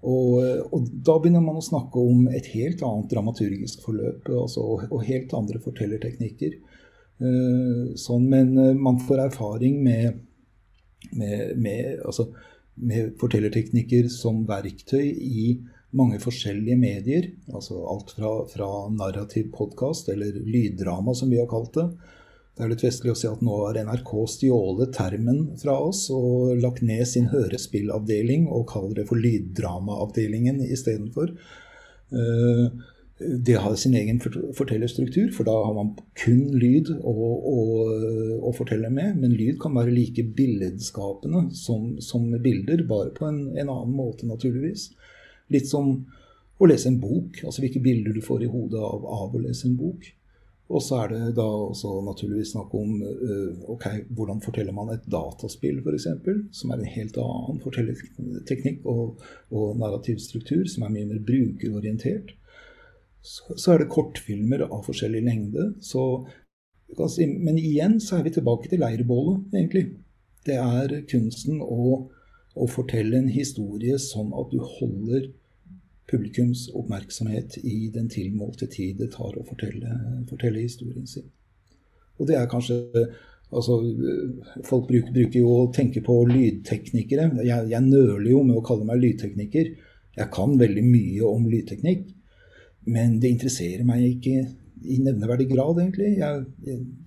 Og, 0.07 0.35
og, 0.71 0.85
da 1.05 1.17
begynner 1.19 1.43
man 1.43 1.59
å 1.59 1.65
snakke 1.65 1.99
om 1.99 2.29
et 2.31 2.47
helt 2.53 2.83
annet 2.87 3.11
dramaturgisk 3.11 3.83
forløp 3.83 4.29
altså, 4.31 4.63
og 4.87 5.03
helt 5.09 5.35
andre 5.35 5.59
fortellerteknikker. 5.65 6.55
Uh, 7.19 7.97
sånn, 7.99 8.29
men 8.31 8.53
uh, 8.55 8.77
man 8.79 9.01
får 9.03 9.25
erfaring 9.25 9.81
med, 9.83 10.21
med, 11.19 11.57
med, 11.59 11.99
altså, 12.07 12.29
med, 12.79 13.17
fortellerteknikker 13.19 14.07
som 14.15 14.45
verktøy 14.47 15.03
i 15.11 15.49
mange 15.99 16.21
forskjellige 16.23 16.79
medier. 16.79 17.33
Altså 17.51 17.81
alt 17.91 18.15
fra, 18.15 18.37
fra 18.53 18.71
narrativ 18.95 19.51
podkast, 19.57 20.13
eller 20.15 20.39
lyddrama 20.47 21.17
som 21.17 21.33
vi 21.33 21.41
har 21.43 21.51
kalt 21.51 21.75
det, 21.75 21.89
det 22.59 22.65
er 22.67 22.71
litt 22.73 22.83
festlig 22.83 23.13
å 23.13 23.19
si 23.19 23.29
at 23.31 23.43
nå 23.45 23.55
har 23.61 23.77
NRK 23.87 24.13
stjålet 24.33 24.91
termen 24.97 25.45
fra 25.61 25.77
oss 25.79 26.09
og 26.11 26.59
lagt 26.59 26.83
ned 26.83 27.05
sin 27.07 27.29
hørespillavdeling 27.31 28.49
og 28.51 28.65
kaller 28.73 28.97
det 28.99 29.05
for 29.07 29.23
lyddramaavdelingen 29.23 30.59
istedenfor. 30.67 31.31
Eh, 32.11 32.65
det 33.19 33.61
har 33.63 33.79
sin 33.79 33.95
egen 33.99 34.19
fortellerstruktur, 34.19 35.31
for 35.35 35.47
da 35.47 35.55
har 35.55 35.75
man 35.75 35.95
kun 36.19 36.59
lyd 36.59 36.91
å, 36.99 37.15
å, 37.15 37.63
å 38.47 38.53
fortelle 38.55 38.91
med. 38.95 39.23
Men 39.23 39.39
lyd 39.39 39.59
kan 39.63 39.79
være 39.79 39.95
like 39.95 40.27
billedskapende 40.39 41.49
som, 41.59 41.97
som 42.03 42.27
bilder, 42.43 42.83
bare 42.91 43.15
på 43.15 43.27
en, 43.31 43.41
en, 43.55 43.71
annen 43.71 43.95
måte, 43.95 44.27
naturligvis. 44.27 44.91
Litt 45.55 45.71
som 45.71 45.95
å 46.59 46.71
lese 46.71 46.91
en 46.91 47.01
bok. 47.03 47.43
Altså 47.45 47.63
hvilke 47.63 47.83
bilder 47.83 48.19
du 48.19 48.23
får 48.23 48.47
i 48.47 48.51
hodet 48.51 48.83
av, 48.83 49.07
av 49.07 49.35
å 49.35 49.47
lese 49.47 49.67
en 49.71 49.79
bok. 49.79 50.11
Og 50.69 50.83
så 50.85 50.99
er 51.01 51.13
det 51.15 51.37
da 51.39 51.45
også 51.47 51.95
naturligvis 52.05 52.51
snakk 52.53 52.75
om 52.77 52.99
uh, 53.01 53.71
ok, 53.73 53.87
hvordan 54.17 54.43
forteller 54.45 54.75
man 54.77 54.91
et 54.93 55.07
dataspill, 55.09 55.79
f.eks., 55.81 56.09
som 56.59 56.75
er 56.75 56.83
en 56.83 56.91
helt 56.97 57.17
annen 57.23 57.63
fortellerteknikk 57.63 58.85
og, 58.93 59.23
og 59.49 59.79
narrativ 59.81 60.21
struktur, 60.21 60.67
som 60.69 60.85
er 60.85 60.93
mye 60.93 61.09
mer 61.09 61.23
brukerorientert. 61.25 62.35
Så, 63.25 63.57
så 63.57 63.73
er 63.73 63.83
det 63.83 63.91
kortfilmer 63.95 64.67
av 64.69 64.85
forskjellig 64.85 65.25
lengde. 65.25 65.71
Så, 65.81 66.05
men 67.17 67.57
igjen 67.57 67.97
så 68.05 68.19
er 68.19 68.29
vi 68.29 68.37
tilbake 68.37 68.69
til 68.69 68.85
leirbålet, 68.85 69.49
egentlig. 69.57 69.87
Det 70.45 70.61
er 70.61 70.99
kunsten 71.09 71.65
å, 71.65 72.05
å 72.57 72.69
fortelle 72.69 73.17
en 73.23 73.33
historie 73.33 73.97
sånn 74.01 74.37
at 74.37 74.53
du 74.53 74.61
holder 74.61 75.31
publikums 76.09 76.69
oppmerksomhet 76.77 77.59
i 77.63 77.89
den 77.95 78.09
tilmålte 78.13 78.69
tid 78.73 79.01
det 79.03 79.11
tar 79.15 79.37
å 79.37 79.47
fortelle, 79.47 79.99
fortelle 80.31 80.65
historien 80.65 81.07
sin. 81.07 81.29
Og 82.19 82.31
det 82.31 82.39
er 82.39 82.51
kanskje 82.51 83.09
Altså, 83.49 83.79
folk 84.69 84.91
bruker, 84.91 85.09
bruker, 85.09 85.41
jo 85.41 85.53
å 85.63 85.69
tenke 85.73 86.03
på 86.05 86.19
lydteknikere. 86.29 87.31
Jeg, 87.41 87.71
jeg, 87.71 87.85
nøler 87.87 88.27
jo 88.29 88.43
med 88.45 88.59
å 88.59 88.65
kalle 88.67 88.85
meg 88.85 89.01
lydtekniker. 89.01 89.71
Jeg 90.19 90.31
kan 90.35 90.59
veldig 90.61 90.83
mye 90.85 91.31
om 91.31 91.47
lydteknikk, 91.49 92.03
men 92.93 93.17
det 93.23 93.31
interesserer 93.33 93.87
meg 93.89 94.05
ikke 94.05 94.35
i 94.85 94.99
nevneverdig 95.01 95.49
grad, 95.55 95.81
egentlig. 95.81 96.11
Jeg, 96.21 96.45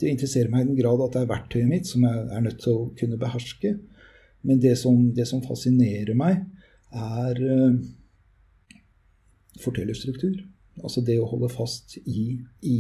det 0.01 0.10
interesserer 0.10 0.50
meg 0.50 0.65
i 0.65 0.72
den 0.72 0.81
grad 0.81 1.03
at 1.05 1.13
det 1.13 1.22
er 1.22 1.29
verktøyet 1.29 1.70
mitt 1.70 1.91
som 1.91 2.08
jeg 2.08 2.25
er 2.25 2.43
nødt 2.48 2.60
til 2.63 2.74
å 2.74 2.89
kunne 2.98 3.22
beherske. 3.22 3.75
Men 4.41 4.62
det 4.65 4.74
som, 4.81 4.98
det 5.13 5.27
som 5.29 5.46
fascinerer 5.46 6.17
meg, 6.17 6.41
er 6.89 7.38
fortellerstruktur. 9.63 10.41
Altså 10.82 11.03
det 11.06 11.18
å 11.20 11.27
holde 11.30 11.50
fast 11.51 11.98
i, 12.00 12.38
i, 12.63 12.77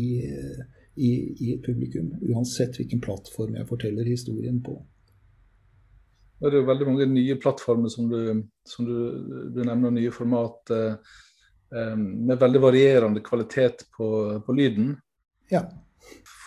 i, 0.95 1.09
i, 1.11 1.57
publikum, 1.65 2.13
uansett 2.31 2.79
hvilken 2.79 3.01
plattform 3.03 3.57
jeg 3.59 3.67
forteller 3.69 4.07
historien 4.07 4.61
på. 4.63 4.77
Det 6.41 6.49
er 6.49 6.57
jo 6.57 6.69
veldig 6.69 6.87
mange 6.87 7.09
nye 7.11 7.35
plattformer 7.37 7.91
som 7.93 8.07
du, 8.09 8.21
som 8.65 8.87
du, 8.87 8.95
du 9.53 9.59
nevner, 9.61 9.93
nye 9.93 10.13
format 10.15 10.71
eh, 10.73 11.11
eh, 11.75 11.97
med 11.99 12.39
veldig 12.41 12.63
varierende 12.63 13.21
kvalitet 13.21 13.85
på, 13.93 14.07
på, 14.47 14.55
lyden. 14.57 14.95
Ja. 15.53 15.67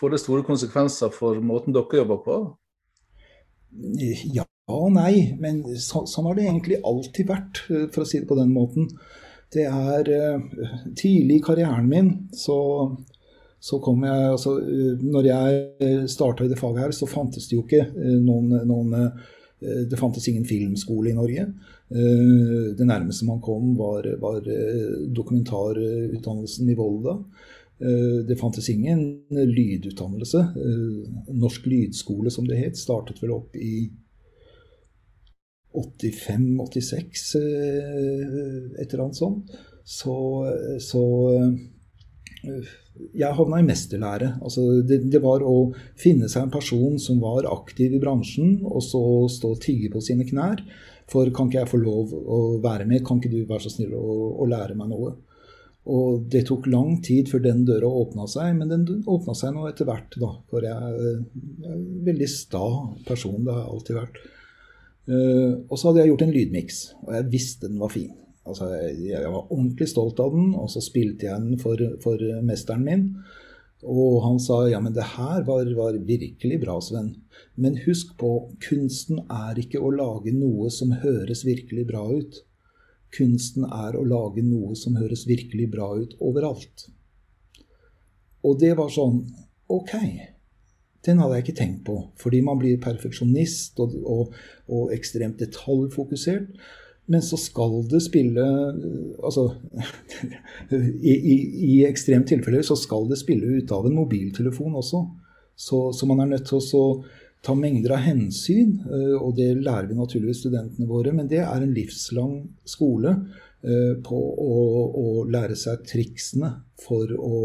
Får 0.01 0.17
det 0.17 0.25
store 0.25 0.43
konsekvenser 0.49 1.15
for 1.15 1.39
måten 1.45 1.77
dere 1.77 2.03
jobber 2.03 2.25
på? 2.25 2.41
Ja 4.35 4.49
og 4.73 4.95
nei, 4.95 5.35
men 5.37 5.61
så, 5.77 6.07
sånn 6.09 6.25
har 6.31 6.39
det 6.39 6.47
egentlig 6.47 6.79
alltid 6.89 7.29
vært, 7.29 7.61
for 7.93 8.01
å 8.01 8.09
si 8.09 8.23
det 8.23 8.29
på 8.31 8.39
den 8.39 8.53
måten. 8.55 8.89
Det 9.55 9.65
er 9.69 10.11
uh, 10.11 10.65
Tidlig 10.99 11.39
i 11.39 11.45
karrieren 11.45 11.89
min 11.91 12.11
så, 12.35 12.59
så 13.63 13.79
kom 13.85 14.05
jeg 14.07 14.33
altså, 14.35 14.57
uh, 14.59 15.01
Når 15.01 15.31
jeg 15.31 16.11
starta 16.11 16.45
i 16.45 16.51
det 16.51 16.59
faget 16.61 16.83
her, 16.85 16.97
så 16.97 17.09
fantes 17.11 17.49
det 17.49 17.59
jo 17.59 17.65
ikke 17.65 17.87
noen, 18.25 18.53
noen 18.69 18.95
Det 19.65 19.97
fantes 19.97 20.27
ingen 20.29 20.45
filmskole 20.45 21.09
i 21.09 21.17
Norge. 21.17 21.45
Det 21.89 22.85
nærmeste 22.85 23.25
man 23.25 23.39
kom, 23.41 23.71
var, 23.79 24.05
var 24.21 24.45
dokumentarutdannelsen 25.17 26.69
i 26.69 26.77
Volda. 26.77 27.15
Det 28.29 28.37
fantes 28.37 28.69
ingen 28.69 29.23
lydutdannelse. 29.31 30.43
Norsk 31.33 31.71
lydskole, 31.71 32.35
som 32.35 32.51
det 32.51 32.61
het, 32.61 32.77
startet 32.77 33.23
vel 33.23 33.33
opp 33.39 33.57
i 33.57 33.87
85-86, 35.75 37.35
eh, 37.41 38.81
et 38.81 38.89
eller 38.89 39.07
annet 39.07 39.19
sånt. 39.21 39.55
Så, 39.85 40.15
så 40.81 41.05
eh, 41.35 42.71
jeg 43.15 43.37
havna 43.37 43.61
i 43.61 43.67
mesterlære. 43.67 44.31
Altså 44.45 44.67
det, 44.87 45.03
det, 45.11 45.21
var 45.25 45.45
å 45.45 45.73
finne 46.01 46.31
seg 46.31 46.47
en 46.47 46.55
person 46.55 46.99
som 47.03 47.21
var 47.23 47.49
aktiv 47.51 47.97
i 47.97 48.03
bransjen, 48.03 48.61
og 48.65 48.83
så 48.87 49.03
stå 49.33 49.55
og 49.57 49.63
tigge 49.65 49.91
på 49.93 50.03
sine 50.05 50.27
knær. 50.29 50.63
For 51.11 51.29
kan 51.35 51.51
ikke 51.51 51.61
jeg 51.61 51.73
få 51.75 51.83
lov 51.83 52.15
å 52.15 52.41
være 52.65 52.87
med? 52.89 53.05
Kan 53.05 53.21
ikke 53.21 53.35
du 53.35 53.43
være 53.45 53.67
så 53.67 53.75
snill 53.75 53.93
å, 53.99 54.19
å 54.41 54.49
lære 54.49 54.77
meg 54.79 54.93
noe? 54.93 55.17
Og 55.85 56.23
det 56.33 56.47
tok 56.49 56.65
lang 56.73 56.97
tid 57.05 57.29
før 57.29 57.43
den 57.45 57.67
døra 57.69 57.91
åpna 57.93 58.25
seg, 58.31 58.55
men 58.57 58.71
den 58.71 59.03
åpna 59.05 59.35
seg 59.37 59.53
nå 59.53 59.67
etter 59.69 59.89
hvert. 59.89 60.17
da, 60.17 60.31
For 60.49 60.65
jeg 60.65 60.73
er 60.73 61.75
en 61.75 61.83
veldig 62.07 62.29
sta 62.31 62.65
person. 63.05 63.43
Det 63.45 63.53
har 63.53 63.67
jeg 63.67 63.75
alltid 63.75 63.99
vært. 63.99 64.23
Uh, 65.05 65.61
og 65.69 65.77
så 65.77 65.91
hadde 65.91 66.03
jeg 66.03 66.13
gjort 66.13 66.23
en 66.25 66.35
lydmiks, 66.35 66.79
og 67.05 67.11
jeg 67.17 67.31
visste 67.33 67.69
den 67.69 67.81
var 67.83 67.93
fin. 67.93 68.13
Altså, 68.45 68.69
jeg, 68.77 69.25
var 69.25 69.49
ordentlig 69.49 69.89
stolt 69.89 70.21
av 70.21 70.35
den, 70.35 70.53
og 70.57 70.69
så 70.73 70.83
spilte 70.85 71.29
jeg 71.29 71.45
den 71.45 71.61
for, 71.61 71.81
for 72.05 72.21
mesteren 72.45 72.85
min. 72.85 73.07
Og 73.85 74.23
han 74.25 74.39
sa 74.41 74.63
ja, 74.69 74.81
men 74.81 74.95
det 74.97 75.05
her 75.15 75.45
var, 75.45 75.69
var, 75.77 75.97
virkelig 76.09 76.59
bra, 76.61 76.79
Sven. 76.81 77.11
Men 77.61 77.79
husk 77.85 78.15
på, 78.21 78.33
kunsten 78.65 79.23
er 79.33 79.61
ikke 79.61 79.81
å 79.81 79.93
lage 79.93 80.33
noe 80.37 80.71
som 80.73 80.93
høres 81.05 81.45
virkelig 81.45 81.87
bra 81.89 82.05
ut. 82.09 82.41
Kunsten 83.15 83.67
er 83.69 83.97
å 83.97 84.05
lage 84.09 84.45
noe 84.45 84.77
som 84.77 84.97
høres 85.01 85.27
virkelig 85.29 85.69
bra 85.73 85.91
ut 86.01 86.17
overalt. 86.21 86.89
Og 88.45 88.61
det 88.61 88.75
var 88.77 88.93
sånn 88.93 89.23
Ok 89.73 89.95
den 91.07 91.21
hadde 91.21 91.37
jeg 91.37 91.45
ikke 91.45 91.59
tenkt 91.59 91.83
på. 91.87 91.99
Fordi 92.21 92.41
man 92.45 92.59
blir 92.61 92.81
perfeksjonist 92.83 93.81
og, 93.83 93.95
og, 94.05 94.39
og 94.73 94.95
ekstremt 94.95 95.43
detaljfokusert. 95.43 96.49
Men 97.07 97.21
så 97.21 97.37
skal 97.37 97.83
det 97.91 97.99
spille 98.01 98.45
Altså 99.21 99.43
i, 100.73 101.13
i, 101.13 101.35
i 101.69 101.75
ekstremt 101.85 102.31
tilfelle 102.31 102.63
så 102.65 102.77
skal 102.81 103.11
det 103.11 103.21
spille 103.21 103.59
ut 103.59 103.75
av 103.77 103.89
en 103.89 103.99
mobiltelefon 103.99 104.79
også. 104.81 105.05
Så, 105.55 105.87
så 105.93 106.09
man 106.09 106.25
er 106.25 106.33
nødt 106.33 106.49
til 106.49 106.63
å 106.81 106.87
ta 107.45 107.53
mengder 107.53 107.93
av 107.93 108.07
hensyn, 108.07 108.79
og 109.21 109.35
det 109.37 109.51
lærer 109.59 109.91
vi 109.91 109.99
naturligvis 109.99 110.41
studentene 110.41 110.89
våre, 110.89 111.13
men 111.13 111.29
det 111.29 111.43
er 111.45 111.61
en 111.61 111.75
livslang 111.77 112.39
skole 112.65 113.13
på 114.09 114.21
å, 114.41 114.55
å 114.97 115.05
lære 115.29 115.55
seg 115.61 115.85
triksene 115.85 116.49
for 116.81 117.13
å 117.13 117.43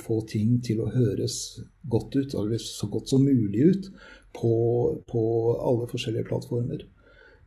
få 0.00 0.22
ting 0.24 0.54
til 0.64 0.78
å 0.80 0.86
høres 0.88 1.58
godt 1.92 2.14
ut, 2.16 2.34
eller 2.38 2.60
så 2.62 2.86
godt 2.88 3.10
som 3.12 3.26
mulig 3.26 3.66
ut, 3.68 3.90
på, 4.32 4.52
på 5.08 5.22
alle 5.56 5.88
forskjellige 5.90 6.28
plattformer. 6.28 6.84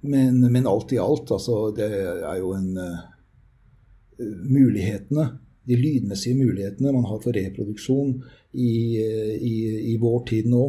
Men, 0.01 0.39
men, 0.51 0.67
alt 0.67 0.93
i 0.93 0.99
alt, 1.01 1.31
altså, 1.31 1.69
det 1.77 1.89
er 1.93 2.37
jo 2.41 2.55
en 2.57 2.71
uh, 2.77 3.07
Mulighetene, 4.21 5.27
de 5.65 5.77
lydmessige 5.77 6.37
mulighetene 6.37 6.91
man 6.93 7.05
har 7.09 7.21
for 7.23 7.33
reproduksjon 7.37 8.15
i, 8.53 8.73
uh, 9.01 9.35
i, 9.37 9.53
i, 9.93 9.95
vår 10.01 10.23
tid 10.29 10.49
nå, 10.51 10.65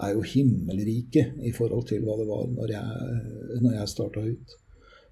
er 0.00 0.14
jo 0.16 0.24
himmelrike 0.24 1.26
i 1.44 1.52
forhold 1.52 1.86
til 1.90 2.04
hva 2.04 2.16
det 2.16 2.26
var 2.28 2.46
når 2.48 2.72
jeg, 2.72 3.16
når 3.60 3.74
jeg 3.76 3.92
starta 3.92 4.24
ut. 4.24 4.54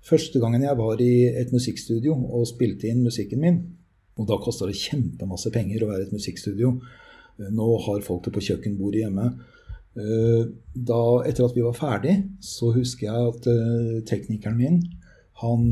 Første 0.09 0.41
gangen 0.41 0.65
jeg 0.65 0.79
var 0.79 1.01
i 1.05 1.13
et 1.29 1.53
musikkstudio 1.53 2.15
og 2.17 2.49
spilte 2.49 2.89
inn 2.89 3.05
musikken 3.05 3.43
min, 3.43 3.59
og 4.19 4.27
da 4.29 4.39
koster 4.43 4.71
det 4.71 4.79
kjempemasse 4.79 5.53
penger 5.55 5.85
å 5.85 5.93
være 5.93 6.09
et 6.09 6.15
musikkstudio. 6.15 6.75
Nå 7.55 7.69
har 7.85 8.03
folk 8.03 8.25
det 8.27 8.35
på 8.35 8.43
kjøkkenbordet 8.49 9.05
hjemme. 9.05 9.29
Eh, 9.99 10.49
da, 10.75 11.03
etter 11.27 11.47
at 11.47 11.55
vi 11.57 11.65
var 11.65 11.77
ferdig, 11.79 12.17
så 12.45 12.73
husker 12.75 13.09
jeg 13.09 13.31
at 13.33 13.49
uh, 13.51 13.95
teknikeren 14.07 14.59
min 14.59 14.81
han 15.39 15.69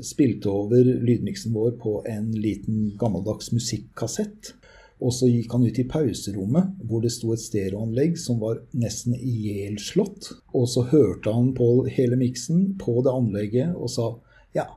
spilte 0.00 0.48
over 0.48 0.86
lydmiksen 1.04 1.52
vår 1.52 1.74
på 1.76 1.90
en 2.08 2.30
liten 2.32 2.86
gammeldags 2.96 3.50
musikkassett. 3.52 4.54
Og 5.02 5.12
så 5.12 5.28
gikk 5.28 5.52
han 5.52 5.66
ut 5.66 5.80
i 5.82 5.84
pauserommet, 5.90 6.70
hvor 6.86 7.02
det 7.02 7.10
sto 7.12 7.34
et 7.34 7.42
stereoanlegg 7.42 8.16
som 8.20 8.38
var 8.40 8.62
nesten 8.72 9.16
ihjelslått. 9.18 10.30
Og 10.56 10.68
så 10.72 10.86
hørte 10.92 11.34
han 11.34 11.50
på 11.58 11.84
hele 11.90 12.16
miksen 12.16 12.70
på 12.80 13.00
det 13.04 13.12
anlegget 13.12 13.74
og 13.76 13.90
sa 13.92 14.08
ja, 14.56 14.68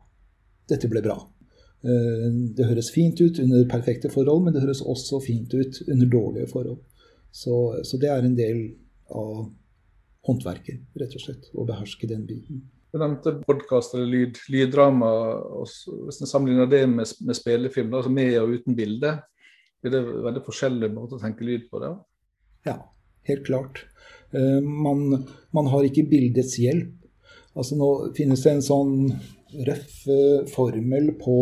dette 0.68 0.90
ble 0.92 1.04
bra. 1.06 1.20
Det 1.86 2.66
høres 2.66 2.88
fint 2.90 3.20
ut 3.22 3.38
under 3.44 3.68
perfekte 3.70 4.10
forhold, 4.10 4.46
men 4.46 4.56
det 4.56 4.64
høres 4.64 4.82
også 4.82 5.20
fint 5.22 5.54
ut 5.54 5.82
under 5.86 6.08
dårlige 6.10 6.50
forhold. 6.50 6.80
Så, 7.36 7.82
så, 7.84 8.00
det 8.02 8.10
er 8.10 8.24
en 8.24 8.38
del 8.38 8.62
av 9.14 9.50
håndverket, 10.26 10.82
rett 10.98 11.14
og 11.18 11.22
slett. 11.22 11.50
Å 11.54 11.66
beherske 11.68 12.08
den 12.10 12.24
biten. 12.26 12.64
Du 12.96 13.02
nevnte 13.02 13.36
podkast 13.44 13.94
eller 13.98 14.08
lyd, 14.08 14.40
lyddrama. 14.50 15.10
Hvis 15.60 16.22
en 16.24 16.32
sammenligner 16.32 16.70
det 16.72 16.86
med, 16.88 17.12
med 17.28 17.38
spillefilm, 17.38 17.92
altså 17.92 18.14
med 18.14 18.38
og 18.40 18.56
uten 18.56 18.78
bilde, 18.78 19.18
er 19.84 19.94
det 19.94 20.02
veldig 20.02 20.44
forskjellig 20.46 20.90
måte 20.96 21.18
å 21.18 21.22
tenke 21.22 21.46
lyd 21.46 21.68
på 21.70 21.82
det? 21.84 21.92
Ja, 22.66 22.78
helt 23.28 23.44
klart. 23.50 23.84
Uh, 24.32 24.64
man, 24.64 25.04
man, 25.54 25.68
har 25.74 25.86
ikke 25.86 26.08
bildets 26.10 26.56
hjelp. 26.62 26.96
Altså 27.56 27.76
Nå 27.80 27.90
finnes 28.16 28.42
det 28.48 28.56
en 28.56 28.66
sånn 28.66 28.96
røff 29.68 30.06
uh, 30.12 30.46
formel 30.52 31.14
på 31.22 31.40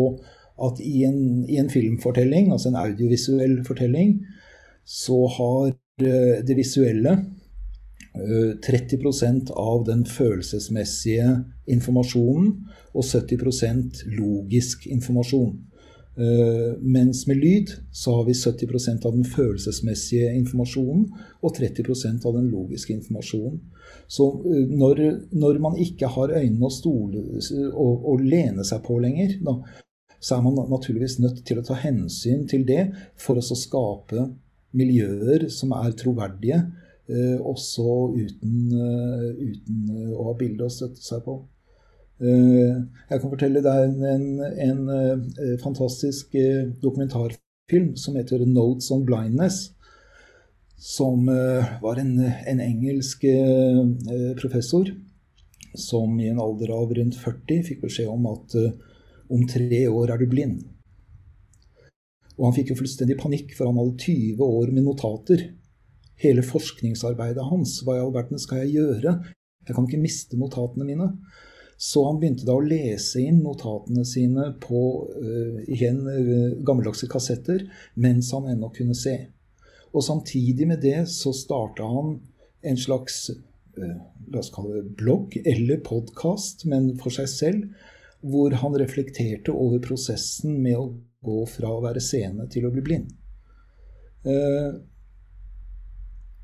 at 0.64 0.78
i 0.80 1.02
en, 1.08 1.44
i 1.50 1.58
en, 1.58 1.70
filmfortelling, 1.70 2.52
altså 2.52 2.70
en 2.70 2.78
audiovisuell 2.78 3.56
fortelling, 3.66 4.20
så 4.86 5.24
har 5.38 5.72
Eh, 6.02 6.44
det 6.44 6.54
visuelle 6.58 7.24
30 8.66 8.96
eh, 8.98 9.50
av 9.54 9.84
den 9.86 10.00
følelsesmessige 10.06 11.28
informasjonen 11.70 12.48
og 12.94 13.04
70% 13.06 14.02
logisk 14.18 14.88
informasjon. 14.90 15.52
Eh, 16.14 16.74
mens 16.78 17.24
med 17.26 17.40
lyd 17.42 17.70
så 17.90 18.12
har 18.18 18.26
vi 18.28 18.36
70% 18.38 19.06
av 19.06 19.16
den 19.16 19.24
følelsesmessige 19.26 20.30
informasjonen 20.38 21.08
og 21.42 21.56
30% 21.56 22.26
av 22.28 22.36
den 22.36 22.50
logiske 22.52 22.94
informasjonen. 22.94 23.58
Så 24.06 24.28
når, 24.70 25.00
når 25.34 25.58
man 25.62 25.80
ikke 25.80 26.10
har 26.14 26.36
øynene 26.36 26.68
å 26.68 26.72
stole 26.72 27.24
og, 27.72 28.06
og 28.12 28.22
lene 28.22 28.64
seg 28.66 28.84
på 28.86 28.98
lenger, 29.02 29.34
da, 29.42 29.58
så 30.24 30.38
er 30.38 30.44
man 30.46 30.56
naturligvis 30.70 31.18
nødt 31.20 31.42
til 31.46 31.60
å 31.60 31.66
ta 31.66 31.76
hensyn 31.82 32.46
til 32.48 32.64
det 32.68 32.86
for 33.20 33.40
å 33.40 33.44
skape 33.44 34.28
miljøer 34.74 35.48
som 35.52 35.74
er 35.76 35.92
troverdige, 35.98 36.60
eh, 37.08 37.36
også 37.40 38.14
uten, 38.14 38.54
eh, 38.72 39.26
uten, 39.50 39.82
eh, 39.90 40.14
å 40.14 40.30
ha 40.30 40.34
bilde 40.38 40.64
å 40.64 40.72
støtte 40.72 41.02
seg 41.02 41.24
på. 41.26 41.42
Jeg 42.20 43.20
kan 43.20 43.30
fortelle 43.30 43.62
deg 43.64 43.88
en, 43.88 44.04
en, 44.06 44.82
en 44.88 45.56
fantastisk 45.62 46.36
dokumentarfilm 46.82 47.96
som 47.98 48.14
heter 48.16 48.44
'Notes 48.46 48.90
on 48.94 49.02
Blindness'. 49.06 49.72
Som 50.78 51.26
var 51.26 51.98
en, 51.98 52.20
en 52.20 52.60
engelsk 52.60 53.24
professor 54.38 54.90
som 55.74 56.20
i 56.20 56.28
en 56.28 56.38
alder 56.38 56.70
av 56.70 56.92
rundt 56.94 57.16
40 57.18 57.62
fikk 57.66 57.82
beskjed 57.82 58.08
om 58.10 58.26
at 58.30 58.54
om 59.28 59.46
tre 59.48 59.88
år 59.88 60.12
er 60.12 60.20
du 60.20 60.26
blind. 60.30 60.62
Og 62.38 62.48
han 62.48 62.56
fikk 62.56 62.72
jo 62.72 62.78
fullstendig 62.80 63.16
panikk, 63.20 63.54
for 63.54 63.70
han 63.70 63.78
hadde 63.78 64.00
20 64.02 64.42
år 64.42 64.72
med 64.74 64.86
notater. 64.86 65.46
Hele 66.22 66.42
forskningsarbeidet 66.46 67.46
hans. 67.50 67.78
Hva 67.84 67.98
i 67.98 68.02
all 68.02 68.14
verden 68.14 68.40
skal 68.42 68.64
jeg 68.64 68.78
gjøre? 68.78 69.16
Jeg 69.64 69.76
kan 69.76 69.86
ikke 69.86 70.02
miste 70.02 70.38
notatene 70.38 70.86
mine. 70.88 71.10
Så 71.76 72.04
han 72.06 72.20
begynte 72.20 72.46
da 72.46 72.56
å 72.56 72.64
lese 72.64 73.22
inn 73.24 73.42
notatene 73.44 74.04
sine 74.06 74.50
på 74.62 74.82
uh, 75.10 75.62
igjen 75.66 76.04
uh, 76.06 76.52
gammeldagse 76.66 77.08
kassetter 77.10 77.66
mens 78.00 78.30
han 78.36 78.46
ennå 78.52 78.70
kunne 78.76 78.96
se. 78.98 79.16
Og 79.94 80.04
samtidig 80.06 80.68
med 80.70 80.82
det 80.82 81.00
så 81.10 81.34
starta 81.34 81.86
han 81.90 82.16
en 82.64 82.78
slags 82.80 83.26
uh, 83.34 83.96
la 84.30 84.40
oss 84.40 84.52
kalle 84.54 84.78
det 84.78 84.94
blogg 84.98 85.36
eller 85.44 85.82
podkast, 85.84 86.64
men 86.70 86.92
for 87.00 87.14
seg 87.14 87.28
selv, 87.30 87.90
hvor 88.24 88.54
han 88.62 88.78
reflekterte 88.80 89.52
over 89.52 89.82
prosessen 89.84 90.56
med 90.64 90.78
å 90.78 90.88
gå 91.24 91.44
fra 91.48 91.72
å 91.74 91.82
være 91.84 92.02
seende 92.04 92.46
til 92.52 92.66
å 92.68 92.72
bli 92.72 92.84
blind. 92.84 93.12
Eh, 94.24 94.76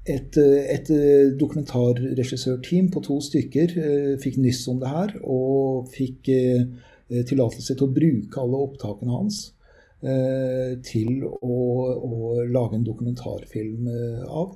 et, 0.08 0.36
et 0.40 0.90
dokumentarregissørteam 1.40 2.88
på 2.94 3.02
to 3.04 3.18
stykker 3.24 3.74
eh, 3.76 4.14
fikk 4.22 4.38
nyss 4.40 4.62
om 4.72 4.80
det 4.80 4.90
her, 4.90 5.14
og 5.22 5.90
fikk 5.92 6.30
eh, 6.32 6.64
tillatelse 7.28 7.76
til 7.76 7.86
å 7.86 7.94
bruke 7.94 8.40
alle 8.40 8.64
opptakene 8.68 9.16
hans 9.16 9.48
til 10.00 11.26
å, 11.28 11.56
å 11.92 12.28
lage 12.48 12.78
en 12.78 12.86
dokumentarfilm 12.86 13.90
av. 14.32 14.54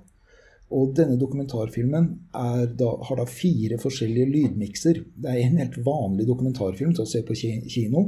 Og 0.73 0.95
denne 0.97 1.19
dokumentarfilmen 1.21 2.07
da, 2.33 2.89
har 3.05 3.19
da 3.21 3.27
fire 3.29 3.77
forskjellige 3.83 4.31
lydmikser. 4.31 5.03
Det 5.05 5.31
er 5.31 5.43
en 5.43 5.61
helt 5.61 5.77
vanlig 5.85 6.25
dokumentarfilm 6.31 6.95
til 6.97 7.05
å 7.05 7.11
se 7.11 7.21
på 7.27 7.37
kino. 7.37 8.07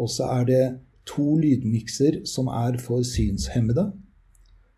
Og 0.00 0.08
så 0.10 0.30
er 0.38 0.48
det 0.48 0.62
to 1.08 1.34
lydmikser 1.38 2.22
som 2.28 2.48
er 2.48 2.80
for 2.82 3.04
synshemmede. 3.06 3.90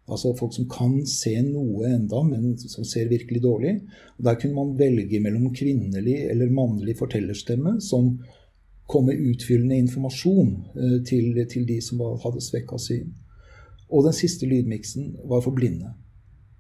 Altså 0.07 0.37
folk 0.39 0.55
som 0.55 0.69
kan 0.71 1.01
se 1.11 1.35
noe 1.43 1.89
enda, 1.91 2.21
men 2.23 2.55
som 2.59 2.87
ser 2.87 3.11
virkelig 3.11 3.43
dårlig. 3.43 3.75
Og 4.19 4.29
der 4.29 4.39
kunne 4.39 4.55
man 4.55 4.77
velge 4.79 5.21
mellom 5.21 5.51
kvinnelig 5.55 6.21
eller 6.31 6.53
mannlig 6.55 6.95
fortellerstemme 7.01 7.81
som 7.83 8.13
kom 8.87 9.09
med 9.09 9.19
utfyllende 9.33 9.81
informasjon 9.83 10.53
eh, 10.79 10.99
til, 11.07 11.33
til 11.51 11.67
de 11.67 11.81
som 11.83 12.05
hadde 12.23 12.45
svekka 12.45 12.79
syn. 12.79 13.11
Og 13.91 14.07
den 14.07 14.15
siste 14.15 14.47
lydmiksen 14.47 15.17
var 15.27 15.43
for 15.43 15.55
blinde. 15.55 15.91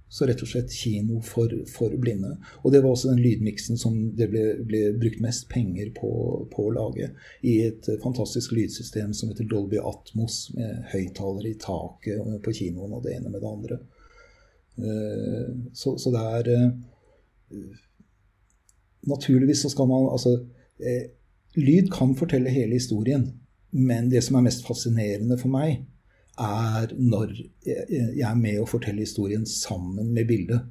Så 0.08 0.26
rett 0.28 0.42
og 0.42 0.48
slett 0.48 0.70
kino 0.70 1.18
for, 1.24 1.50
for 1.66 1.90
blinde. 1.98 2.36
Og 2.62 2.70
det 2.72 2.80
var 2.82 2.92
også 2.92 3.10
den 3.10 3.22
lydmiksen 3.24 3.78
som 3.80 3.96
det 4.16 4.28
ble, 4.30 4.44
ble 4.68 4.82
brukt 5.00 5.18
mest 5.24 5.48
penger 5.50 5.90
på, 5.96 6.10
på, 6.52 6.68
å 6.68 6.74
lage. 6.76 7.10
I 7.42 7.56
et 7.66 7.88
fantastisk 8.04 8.54
lydsystem 8.54 9.10
som 9.16 9.32
heter 9.32 9.48
Dolby 9.50 9.80
Atmos, 9.82 10.44
med 10.54 10.86
høyttalere 10.92 11.50
i 11.50 11.58
taket 11.58 12.22
på 12.44 12.54
kinoen 12.54 12.94
og 12.94 13.02
det 13.06 13.16
ene 13.16 13.32
med 13.34 13.42
det 13.42 13.50
andre. 13.50 13.80
Eh, 14.78 15.50
så, 15.74 15.96
så 15.98 16.12
det 16.12 16.22
er 16.36 16.48
eh, 16.52 17.66
Naturligvis 19.06 19.62
så 19.62 19.70
skal 19.72 19.86
man 19.88 20.10
Altså, 20.10 20.34
eh, 20.76 21.10
lyd 21.56 21.90
kan 21.92 22.14
fortelle 22.18 22.52
hele 22.52 22.76
historien. 22.78 23.30
Men 23.70 24.10
det 24.10 24.22
som 24.24 24.36
er 24.38 24.46
mest 24.46 24.66
fascinerende 24.66 25.38
for 25.40 25.52
meg, 25.52 25.82
er 26.42 26.92
når 26.98 27.34
jeg 27.66 28.24
er 28.28 28.38
med 28.38 28.60
å 28.60 28.68
fortelle 28.68 29.04
historien 29.04 29.46
sammen 29.48 30.12
med 30.16 30.28
bildet. 30.28 30.66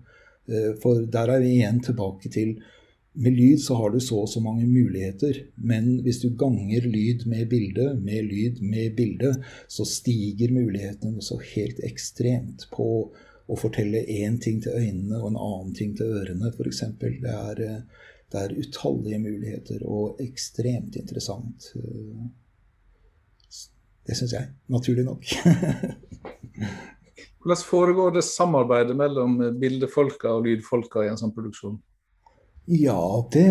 Eh, 0.50 0.74
for 0.82 1.06
der 1.12 1.32
er 1.34 1.44
vi 1.44 1.58
igjen 1.58 1.82
tilbake 1.86 2.32
til 2.34 2.58
med 3.16 3.32
lyd 3.32 3.62
så 3.64 3.78
har 3.80 3.94
du 3.94 4.00
så 4.04 4.18
og 4.26 4.30
så 4.30 4.42
mange 4.44 4.66
muligheter, 4.68 5.38
men 5.56 6.02
hvis 6.04 6.20
du 6.20 6.34
ganger 6.36 6.84
lyd 6.84 7.24
med 7.32 7.48
bilde, 7.48 7.94
med 7.96 8.28
lyd 8.28 8.60
med 8.60 8.98
bilde, 8.98 9.32
så 9.72 9.86
stiger 9.88 10.52
mulighetene 10.52 11.24
så 11.24 11.38
helt 11.54 11.80
ekstremt 11.88 12.68
på 12.76 12.90
å 13.48 13.60
fortelle 13.60 14.04
én 14.12 14.36
ting 14.44 14.60
til 14.64 14.76
øynene 14.76 15.22
og 15.22 15.30
en 15.30 15.40
annen 15.48 15.72
ting 15.78 15.94
til 15.96 16.12
ørene, 16.12 16.52
f.eks. 16.52 16.84
Det, 17.00 17.38
eh, 17.70 18.10
det 18.34 18.42
er 18.42 18.58
utallige 18.60 19.22
muligheter 19.24 19.88
og 19.88 20.20
ekstremt 20.20 20.98
interessant. 21.00 21.72
Det 24.06 24.18
syns 24.18 24.36
jeg. 24.36 24.52
Naturlig 24.70 25.06
nok. 25.08 25.26
Hvordan 27.46 27.68
foregår 27.68 28.16
det 28.16 28.24
samarbeidet 28.26 28.96
mellom 28.98 29.38
bildefolka 29.62 30.34
og 30.38 30.48
lydfolka 30.48 31.06
i 31.06 31.12
en 31.12 31.20
sånn 31.20 31.34
produksjon? 31.36 31.78
Ja, 32.66 33.02
det 33.34 33.50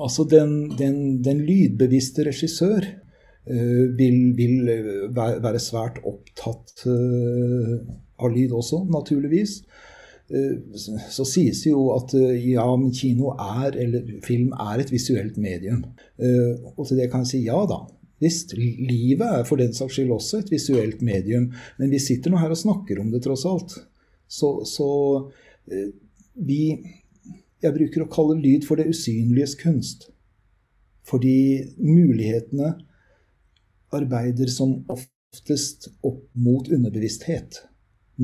Altså, 0.00 0.24
den, 0.24 0.70
den, 0.78 1.22
den 1.24 1.42
lydbevisste 1.44 2.24
regissør 2.24 2.86
uh, 3.50 3.86
vil, 3.98 4.30
vil, 4.38 4.70
være 5.12 5.60
svært 5.60 5.98
opptatt 6.08 6.86
uh, 6.86 7.74
av 8.20 8.32
lyd 8.32 8.54
også, 8.56 8.84
naturligvis. 8.92 9.58
Uh, 10.30 10.78
så 11.10 11.26
sies 11.28 11.64
det 11.64 11.74
jo 11.74 11.90
at 11.96 12.14
ja, 12.16 12.64
men 12.80 12.94
kino 12.96 13.34
er, 13.34 13.76
eller 13.82 14.08
film 14.24 14.54
er 14.56 14.80
et 14.80 14.94
visuelt 14.94 15.36
medium. 15.42 15.82
Og 16.76 16.86
til 16.86 17.02
det 17.02 17.10
kan 17.12 17.26
jeg 17.26 17.32
si 17.34 17.42
ja 17.44 17.60
da. 17.68 17.82
Visst, 18.20 18.52
livet 18.56 19.24
er 19.24 19.46
for 19.48 19.60
den 19.60 19.72
saks 19.76 19.96
skyld 19.96 20.12
også 20.12 20.42
et 20.42 20.52
visuelt 20.52 21.00
medium, 21.04 21.48
men 21.80 21.92
vi 21.92 22.00
sitter 22.02 22.32
nå 22.32 22.40
her 22.40 22.52
og 22.52 22.60
snakker 22.60 23.00
om 23.00 23.08
det, 23.12 23.22
tross 23.24 23.46
alt. 23.48 23.78
Så, 24.30 24.60
så 24.68 24.88
eh, 25.72 25.90
vi 26.40 26.62
Jeg 27.60 27.76
bruker 27.76 28.06
å 28.06 28.08
kalle 28.08 28.38
lyd 28.40 28.64
for 28.64 28.80
det 28.80 28.88
usynliges 28.88 29.52
kunst. 29.60 30.06
Fordi 31.04 31.60
mulighetene 31.76 32.70
arbeider 33.92 34.48
som 34.48 34.78
oftest 34.88 35.90
opp 36.06 36.22
mot 36.40 36.70
underbevissthet, 36.72 37.58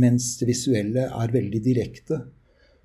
mens 0.00 0.30
det 0.40 0.48
visuelle 0.48 1.04
er 1.11 1.35
veldig 1.35 1.61
direkte. 1.64 2.22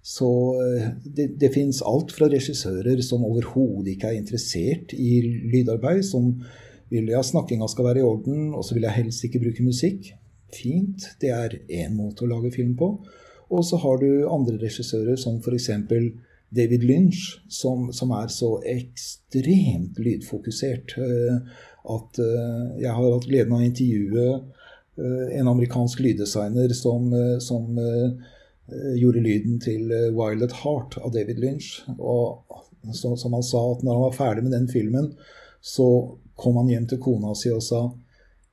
Så 0.03 0.27
eh, 0.59 0.89
det, 1.05 1.29
det 1.39 1.53
fins 1.53 1.79
alt 1.87 2.11
fra 2.15 2.27
regissører 2.31 2.99
som 3.05 3.23
overhodet 3.27 3.93
ikke 3.93 4.11
er 4.11 4.19
interessert 4.19 4.95
i 4.97 5.21
lydarbeid, 5.53 6.03
som 6.07 6.33
vil 6.91 7.07
jeg 7.07 7.19
at 7.19 7.29
snakkinga 7.29 7.69
skal 7.71 7.87
være 7.87 8.01
i 8.01 8.07
orden, 8.07 8.51
og 8.53 8.65
så 8.67 8.75
vil 8.75 8.87
jeg 8.87 8.97
helst 8.99 9.23
ikke 9.25 9.41
bruke 9.45 9.63
musikk. 9.63 10.11
Fint. 10.51 11.07
Det 11.21 11.31
er 11.31 11.55
én 11.71 11.95
måte 11.95 12.25
å 12.25 12.31
lage 12.31 12.51
film 12.51 12.75
på. 12.79 12.91
Og 13.51 13.63
så 13.67 13.79
har 13.83 13.99
du 14.01 14.27
andre 14.31 14.57
regissører 14.59 15.19
som 15.19 15.39
f.eks. 15.39 15.69
David 16.51 16.83
Lynch, 16.83 17.39
som, 17.47 17.91
som, 17.95 18.11
er 18.11 18.27
så 18.31 18.57
ekstremt 18.67 19.99
lydfokusert 20.03 20.97
uh, 20.99 21.37
at 21.95 22.19
uh, 22.19 22.65
jeg 22.75 22.91
har 22.91 23.07
hatt 23.07 23.27
gleden 23.29 23.55
av 23.55 23.61
å 23.61 23.67
intervjue 23.69 24.25
uh, 24.35 25.27
en 25.39 25.51
amerikansk 25.53 26.03
lyddesigner 26.03 26.75
som, 26.75 27.07
som 27.39 27.79
gjorde 28.99 29.23
lyden 29.23 29.57
til 29.63 29.87
Wild 30.15 30.43
at 30.45 30.57
Heart 30.61 30.99
av 31.01 31.15
David 31.15 31.39
Lynch. 31.43 31.81
Og 31.97 32.43
som 32.95 33.35
han 33.35 33.43
sa, 33.43 33.63
at 33.71 33.83
når 33.83 33.97
han 33.97 34.05
var 34.09 34.19
ferdig 34.19 34.43
med 34.45 34.55
den 34.55 34.67
filmen, 34.71 35.09
så 35.61 35.87
kom 36.41 36.57
han 36.61 36.71
hjem 36.73 36.87
til 36.89 37.01
kona 37.03 37.35
si 37.37 37.53
og 37.53 37.61
sa 37.65 37.85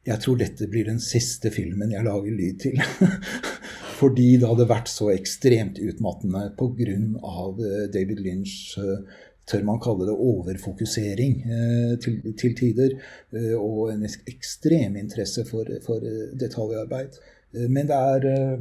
jeg 0.09 0.23
tror 0.23 0.39
dette 0.41 0.69
blir 0.71 0.87
den 0.89 1.01
siste 1.03 1.51
filmen 1.53 1.91
jeg 1.93 2.07
lager 2.07 2.33
lyd 2.33 2.61
til. 2.63 2.79
Fordi 3.99 4.29
det 4.39 4.49
hadde 4.49 4.69
vært 4.71 4.91
så 4.91 5.11
ekstremt 5.13 5.81
utmattende 5.83 6.47
pga. 6.57 6.95
Eh, 6.95 7.83
David 7.93 8.23
Lynch 8.25 8.79
eh, 8.81 9.03
tør 9.49 9.67
man 9.67 9.81
kalle 9.83 10.07
det 10.09 10.15
overfokusering 10.15 11.35
eh, 11.45 11.93
til, 12.01 12.21
til 12.41 12.57
tider. 12.57 12.97
Og 13.59 13.93
en 13.93 14.07
ekstrem 14.07 14.97
interesse 15.01 15.45
for, 15.49 15.69
for 15.85 16.05
detaljarbeid. 16.41 17.21
Men 17.69 17.89
det 17.89 18.03
er 18.03 18.59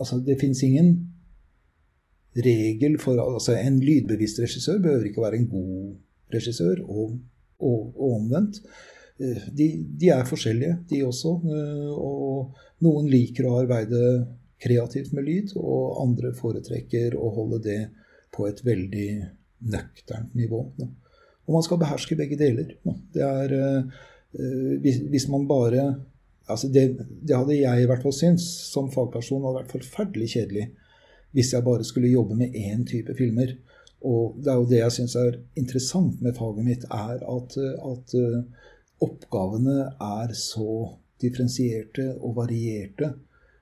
Altså, 0.00 0.16
det 0.24 0.38
fins 0.40 0.62
ingen 0.64 0.86
regel 2.32 2.96
for 2.98 3.20
altså 3.20 3.52
En 3.60 3.76
lydbevisst 3.78 4.40
regissør 4.40 4.80
behøver 4.82 5.04
ikke 5.10 5.22
være 5.22 5.36
en 5.36 5.50
god 5.52 5.92
regissør. 6.32 6.80
og 6.88 7.18
og, 7.62 7.92
og 7.96 8.16
omvendt. 8.18 8.60
Eh, 9.22 9.48
de, 9.54 9.68
de, 9.98 10.10
er 10.14 10.28
forskjellige, 10.28 10.78
de 10.90 11.02
også. 11.06 11.34
Eh, 11.46 11.90
og 11.92 12.84
noen 12.84 13.10
liker 13.10 13.48
å 13.48 13.58
arbeide 13.62 14.02
kreativt 14.62 15.14
med 15.16 15.26
lyd, 15.26 15.54
og 15.58 16.02
andre 16.04 16.32
foretrekker 16.38 17.16
å 17.18 17.32
holde 17.34 17.62
det 17.64 17.80
på 18.32 18.46
et 18.48 18.62
veldig 18.64 19.08
nøkternt 19.72 20.34
nivå. 20.38 20.62
Og 21.42 21.56
man 21.56 21.64
skal 21.66 21.80
beherske 21.80 22.16
begge 22.18 22.38
deler. 22.38 22.76
Det 23.12 23.26
er 23.26 23.56
eh, 23.58 24.00
Hvis 25.12 25.26
man 25.28 25.44
bare 25.44 25.90
altså 26.48 26.68
det, 26.72 26.86
det, 26.98 27.34
hadde 27.36 27.58
jeg 27.58 27.82
i 27.82 27.88
hvert 27.88 28.02
fall 28.02 28.14
syntes 28.16 28.46
som 28.72 28.88
fagperson 28.92 29.44
hadde 29.44 29.60
vært 29.60 29.74
forferdelig 29.76 30.30
kjedelig 30.34 30.70
hvis 31.32 31.52
jeg 31.54 31.64
bare 31.64 31.84
skulle 31.84 32.12
jobbe 32.12 32.36
med 32.36 32.56
én 32.56 32.82
type 32.88 33.14
filmer. 33.16 33.54
Og 34.08 34.38
det 34.42 34.50
er 34.50 34.58
jo 34.58 34.68
det 34.70 34.80
jeg 34.80 34.94
syns 34.96 35.16
er 35.18 35.38
interessant 35.58 36.22
med 36.24 36.36
faget 36.38 36.66
mitt, 36.66 36.86
er 36.90 37.22
at, 37.22 37.56
at 37.58 38.14
uh, 38.18 38.40
oppgavene 39.02 39.76
er 39.92 40.34
så 40.38 40.96
differensierte 41.22 42.08
og 42.18 42.36
varierte. 42.40 43.12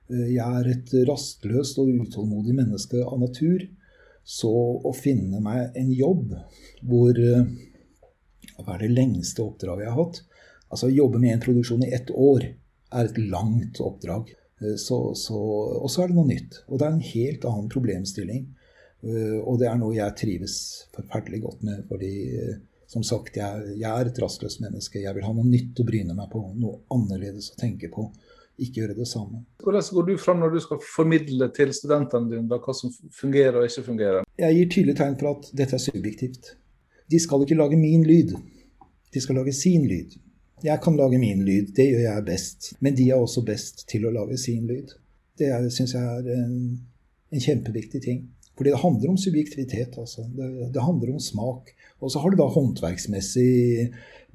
Uh, 0.09 0.27
jeg 0.33 0.41
er 0.61 0.71
et 0.73 0.95
rastløst 1.09 1.81
og 1.81 1.93
utålmodig 2.01 2.57
menneske 2.57 3.03
av 3.05 3.21
natur. 3.21 3.67
Så 4.21 4.51
å 4.85 4.91
finne 4.93 5.39
meg 5.41 5.77
en 5.77 5.89
jobb 5.97 6.35
hvor 6.85 7.17
Hva 8.61 8.75
er 8.75 8.83
det 8.83 8.91
lengste 8.93 9.41
oppdraget 9.41 9.87
jeg 9.87 9.93
har 9.95 9.97
hatt? 9.97 10.19
Altså 10.69 10.87
å 10.87 10.93
jobbe 10.93 11.17
med 11.19 11.33
en 11.33 11.41
produksjon 11.41 11.81
i 11.87 11.93
ett 11.95 12.11
år 12.13 12.45
er 12.45 13.07
et 13.07 13.17
langt 13.17 13.81
oppdrag. 13.81 14.29
Og 14.61 15.17
så 15.17 16.03
er 16.03 16.11
det 16.11 16.17
noe 16.17 16.29
nytt. 16.29 16.59
Og 16.69 16.77
det 16.79 16.87
er 16.87 16.93
en 16.93 17.07
helt 17.11 17.47
annen 17.49 17.71
problemstilling. 17.71 18.45
Eh, 19.01 19.39
og 19.39 19.57
det 19.61 19.69
er 19.69 19.79
noe 19.81 19.95
jeg 19.95 20.17
trives 20.19 20.57
forferdelig 20.95 21.41
godt 21.45 21.63
med. 21.67 21.85
fordi 21.89 22.11
eh, 22.37 22.59
som 22.91 23.03
sagt, 23.07 23.37
jeg, 23.39 23.75
jeg 23.79 23.87
er 23.87 24.09
et 24.09 24.19
rastløst 24.19 24.61
menneske. 24.63 24.99
Jeg 24.99 25.15
vil 25.15 25.23
ha 25.23 25.31
noe 25.33 25.47
nytt 25.47 25.79
å 25.79 25.87
bryne 25.87 26.15
meg 26.17 26.27
på. 26.31 26.43
Noe 26.59 26.81
annerledes 26.91 27.53
å 27.53 27.59
tenke 27.61 27.87
på. 27.93 28.09
Ikke 28.61 28.81
gjøre 28.81 28.97
det 28.97 29.07
samme. 29.07 29.45
Hvordan 29.63 29.85
går 29.95 30.09
du 30.09 30.17
fram 30.21 30.41
når 30.43 30.57
du 30.57 30.59
skal 30.61 30.81
formidle 30.83 31.47
til 31.55 31.71
studentene 31.73 32.29
dine 32.29 32.51
da, 32.51 32.59
hva 32.61 32.75
som 32.75 32.91
fungerer 33.15 33.61
og 33.61 33.69
ikke 33.69 33.85
fungerer? 33.85 34.27
Jeg 34.43 34.57
gir 34.57 34.73
tydelige 34.75 34.99
tegn 34.99 35.15
for 35.21 35.31
at 35.31 35.47
dette 35.55 35.77
er 35.77 35.85
subjektivt. 35.85 36.51
De 37.11 37.19
skal 37.19 37.45
ikke 37.45 37.57
lage 37.57 37.79
min 37.79 38.03
lyd. 38.07 38.35
De 39.11 39.23
skal 39.23 39.39
lage 39.39 39.55
sin 39.55 39.87
lyd. 39.87 40.19
Jeg 40.61 40.83
kan 40.83 40.99
lage 40.99 41.17
min 41.17 41.41
lyd, 41.47 41.71
det 41.73 41.87
gjør 41.89 42.03
jeg 42.05 42.25
best. 42.27 42.73
Men 42.83 42.99
de 42.99 43.07
er 43.09 43.23
også 43.23 43.41
best 43.47 43.87
til 43.89 44.05
å 44.05 44.13
lage 44.13 44.37
sin 44.37 44.67
lyd. 44.69 44.91
Det 45.39 45.49
syns 45.73 45.95
jeg 45.95 46.03
er 46.19 46.27
en, 46.35 46.53
en 47.31 47.43
kjempeviktig 47.47 48.03
ting. 48.03 48.21
Fordi 48.61 48.75
det 48.75 48.83
handler 48.83 49.09
om 49.09 49.17
subjektivitet. 49.17 49.95
Altså. 49.97 50.21
Det, 50.37 50.47
det, 50.69 50.81
handler 50.85 51.15
om 51.15 51.19
smak. 51.19 51.71
Og 51.97 52.11
så 52.13 52.19
har 52.21 52.29
du 52.29 52.37
da 52.37 52.45
håndverksmessig 52.45 53.87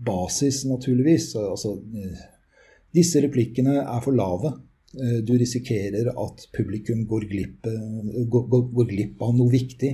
basis, 0.02 0.64
naturligvis. 0.66 1.28
Altså, 1.38 1.76
disse 2.90 3.22
replikkene 3.22 3.76
er 3.84 4.00
for 4.02 4.18
lave. 4.18 4.50
Eh, 4.98 5.20
du 5.22 5.36
risikerer 5.38 6.10
at 6.10 6.42
publikum 6.58 7.04
går 7.06 7.28
glipp, 7.30 7.70
går, 8.34 8.66
går 8.74 8.90
glipp 8.90 9.22
av 9.22 9.38
noe 9.38 9.54
viktig. 9.54 9.92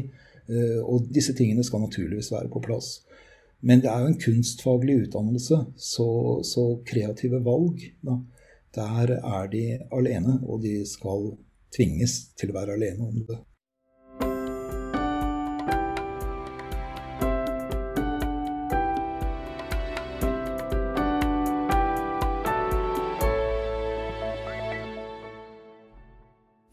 Eh, 0.49 0.81
og 0.81 1.13
disse 1.13 1.37
tingene 1.37 1.69
skal 1.69 1.85
naturligvis 1.85 2.33
være 2.33 2.49
på 2.57 2.65
plass. 2.65 3.03
Men 3.61 3.85
det 3.85 3.93
er 3.93 4.01
jo 4.01 4.15
en 4.15 4.21
kunstfaglig 4.25 4.99
utdannelse, 5.05 5.61
så, 5.77 6.11
så 6.41 6.67
kreative 6.89 7.45
valg 7.45 7.85
da, 8.01 8.17
Der 8.81 9.17
er 9.21 9.47
de 9.53 9.65
alene, 9.93 10.41
og 10.49 10.65
de 10.65 10.79
skal 10.89 11.35
tvinges 11.77 12.33
til 12.41 12.49
å 12.49 12.63
være 12.63 12.81
alene 12.81 13.13
om 13.13 13.25
det. 13.29 13.43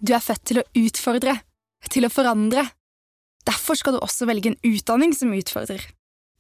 Du 0.10 0.15
er 0.17 0.24
født 0.26 0.48
til 0.50 0.58
å 0.58 0.67
utfordre, 0.82 1.36
til 1.93 2.08
å 2.08 2.10
forandre. 2.10 2.63
Derfor 3.45 3.78
skal 3.78 3.93
du 3.93 4.00
også 4.02 4.26
velge 4.26 4.50
en 4.50 4.62
utdanning 4.65 5.13
som 5.13 5.36
utfordrer. 5.38 5.84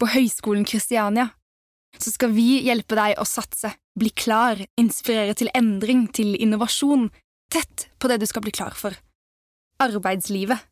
På 0.01 0.09
Høgskolen 0.09 0.65
Kristiania 0.65 1.27
så 2.01 2.09
skal 2.09 2.33
vi 2.33 2.63
hjelpe 2.65 2.97
deg 2.97 3.19
å 3.21 3.27
satse, 3.29 3.69
bli 3.93 4.09
klar, 4.09 4.57
inspirere 4.79 5.35
til 5.37 5.51
endring, 5.57 6.07
til 6.09 6.33
innovasjon, 6.41 7.11
tett 7.53 7.87
på 8.01 8.09
det 8.09 8.19
du 8.21 8.25
skal 8.29 8.45
bli 8.45 8.53
klar 8.57 8.73
for– 8.77 8.97
arbeidslivet. 9.85 10.65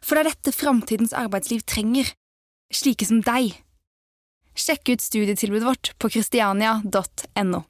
For 0.00 0.16
det 0.16 0.24
er 0.24 0.30
dette 0.32 0.56
framtidens 0.56 1.12
arbeidsliv 1.16 1.64
trenger, 1.68 2.08
slike 2.72 3.08
som 3.08 3.20
deg. 3.24 3.52
Sjekk 4.56 4.94
ut 4.94 5.04
studietilbudet 5.04 5.68
vårt 5.68 5.92
på 6.00 6.12
christiania.no. 6.16 7.64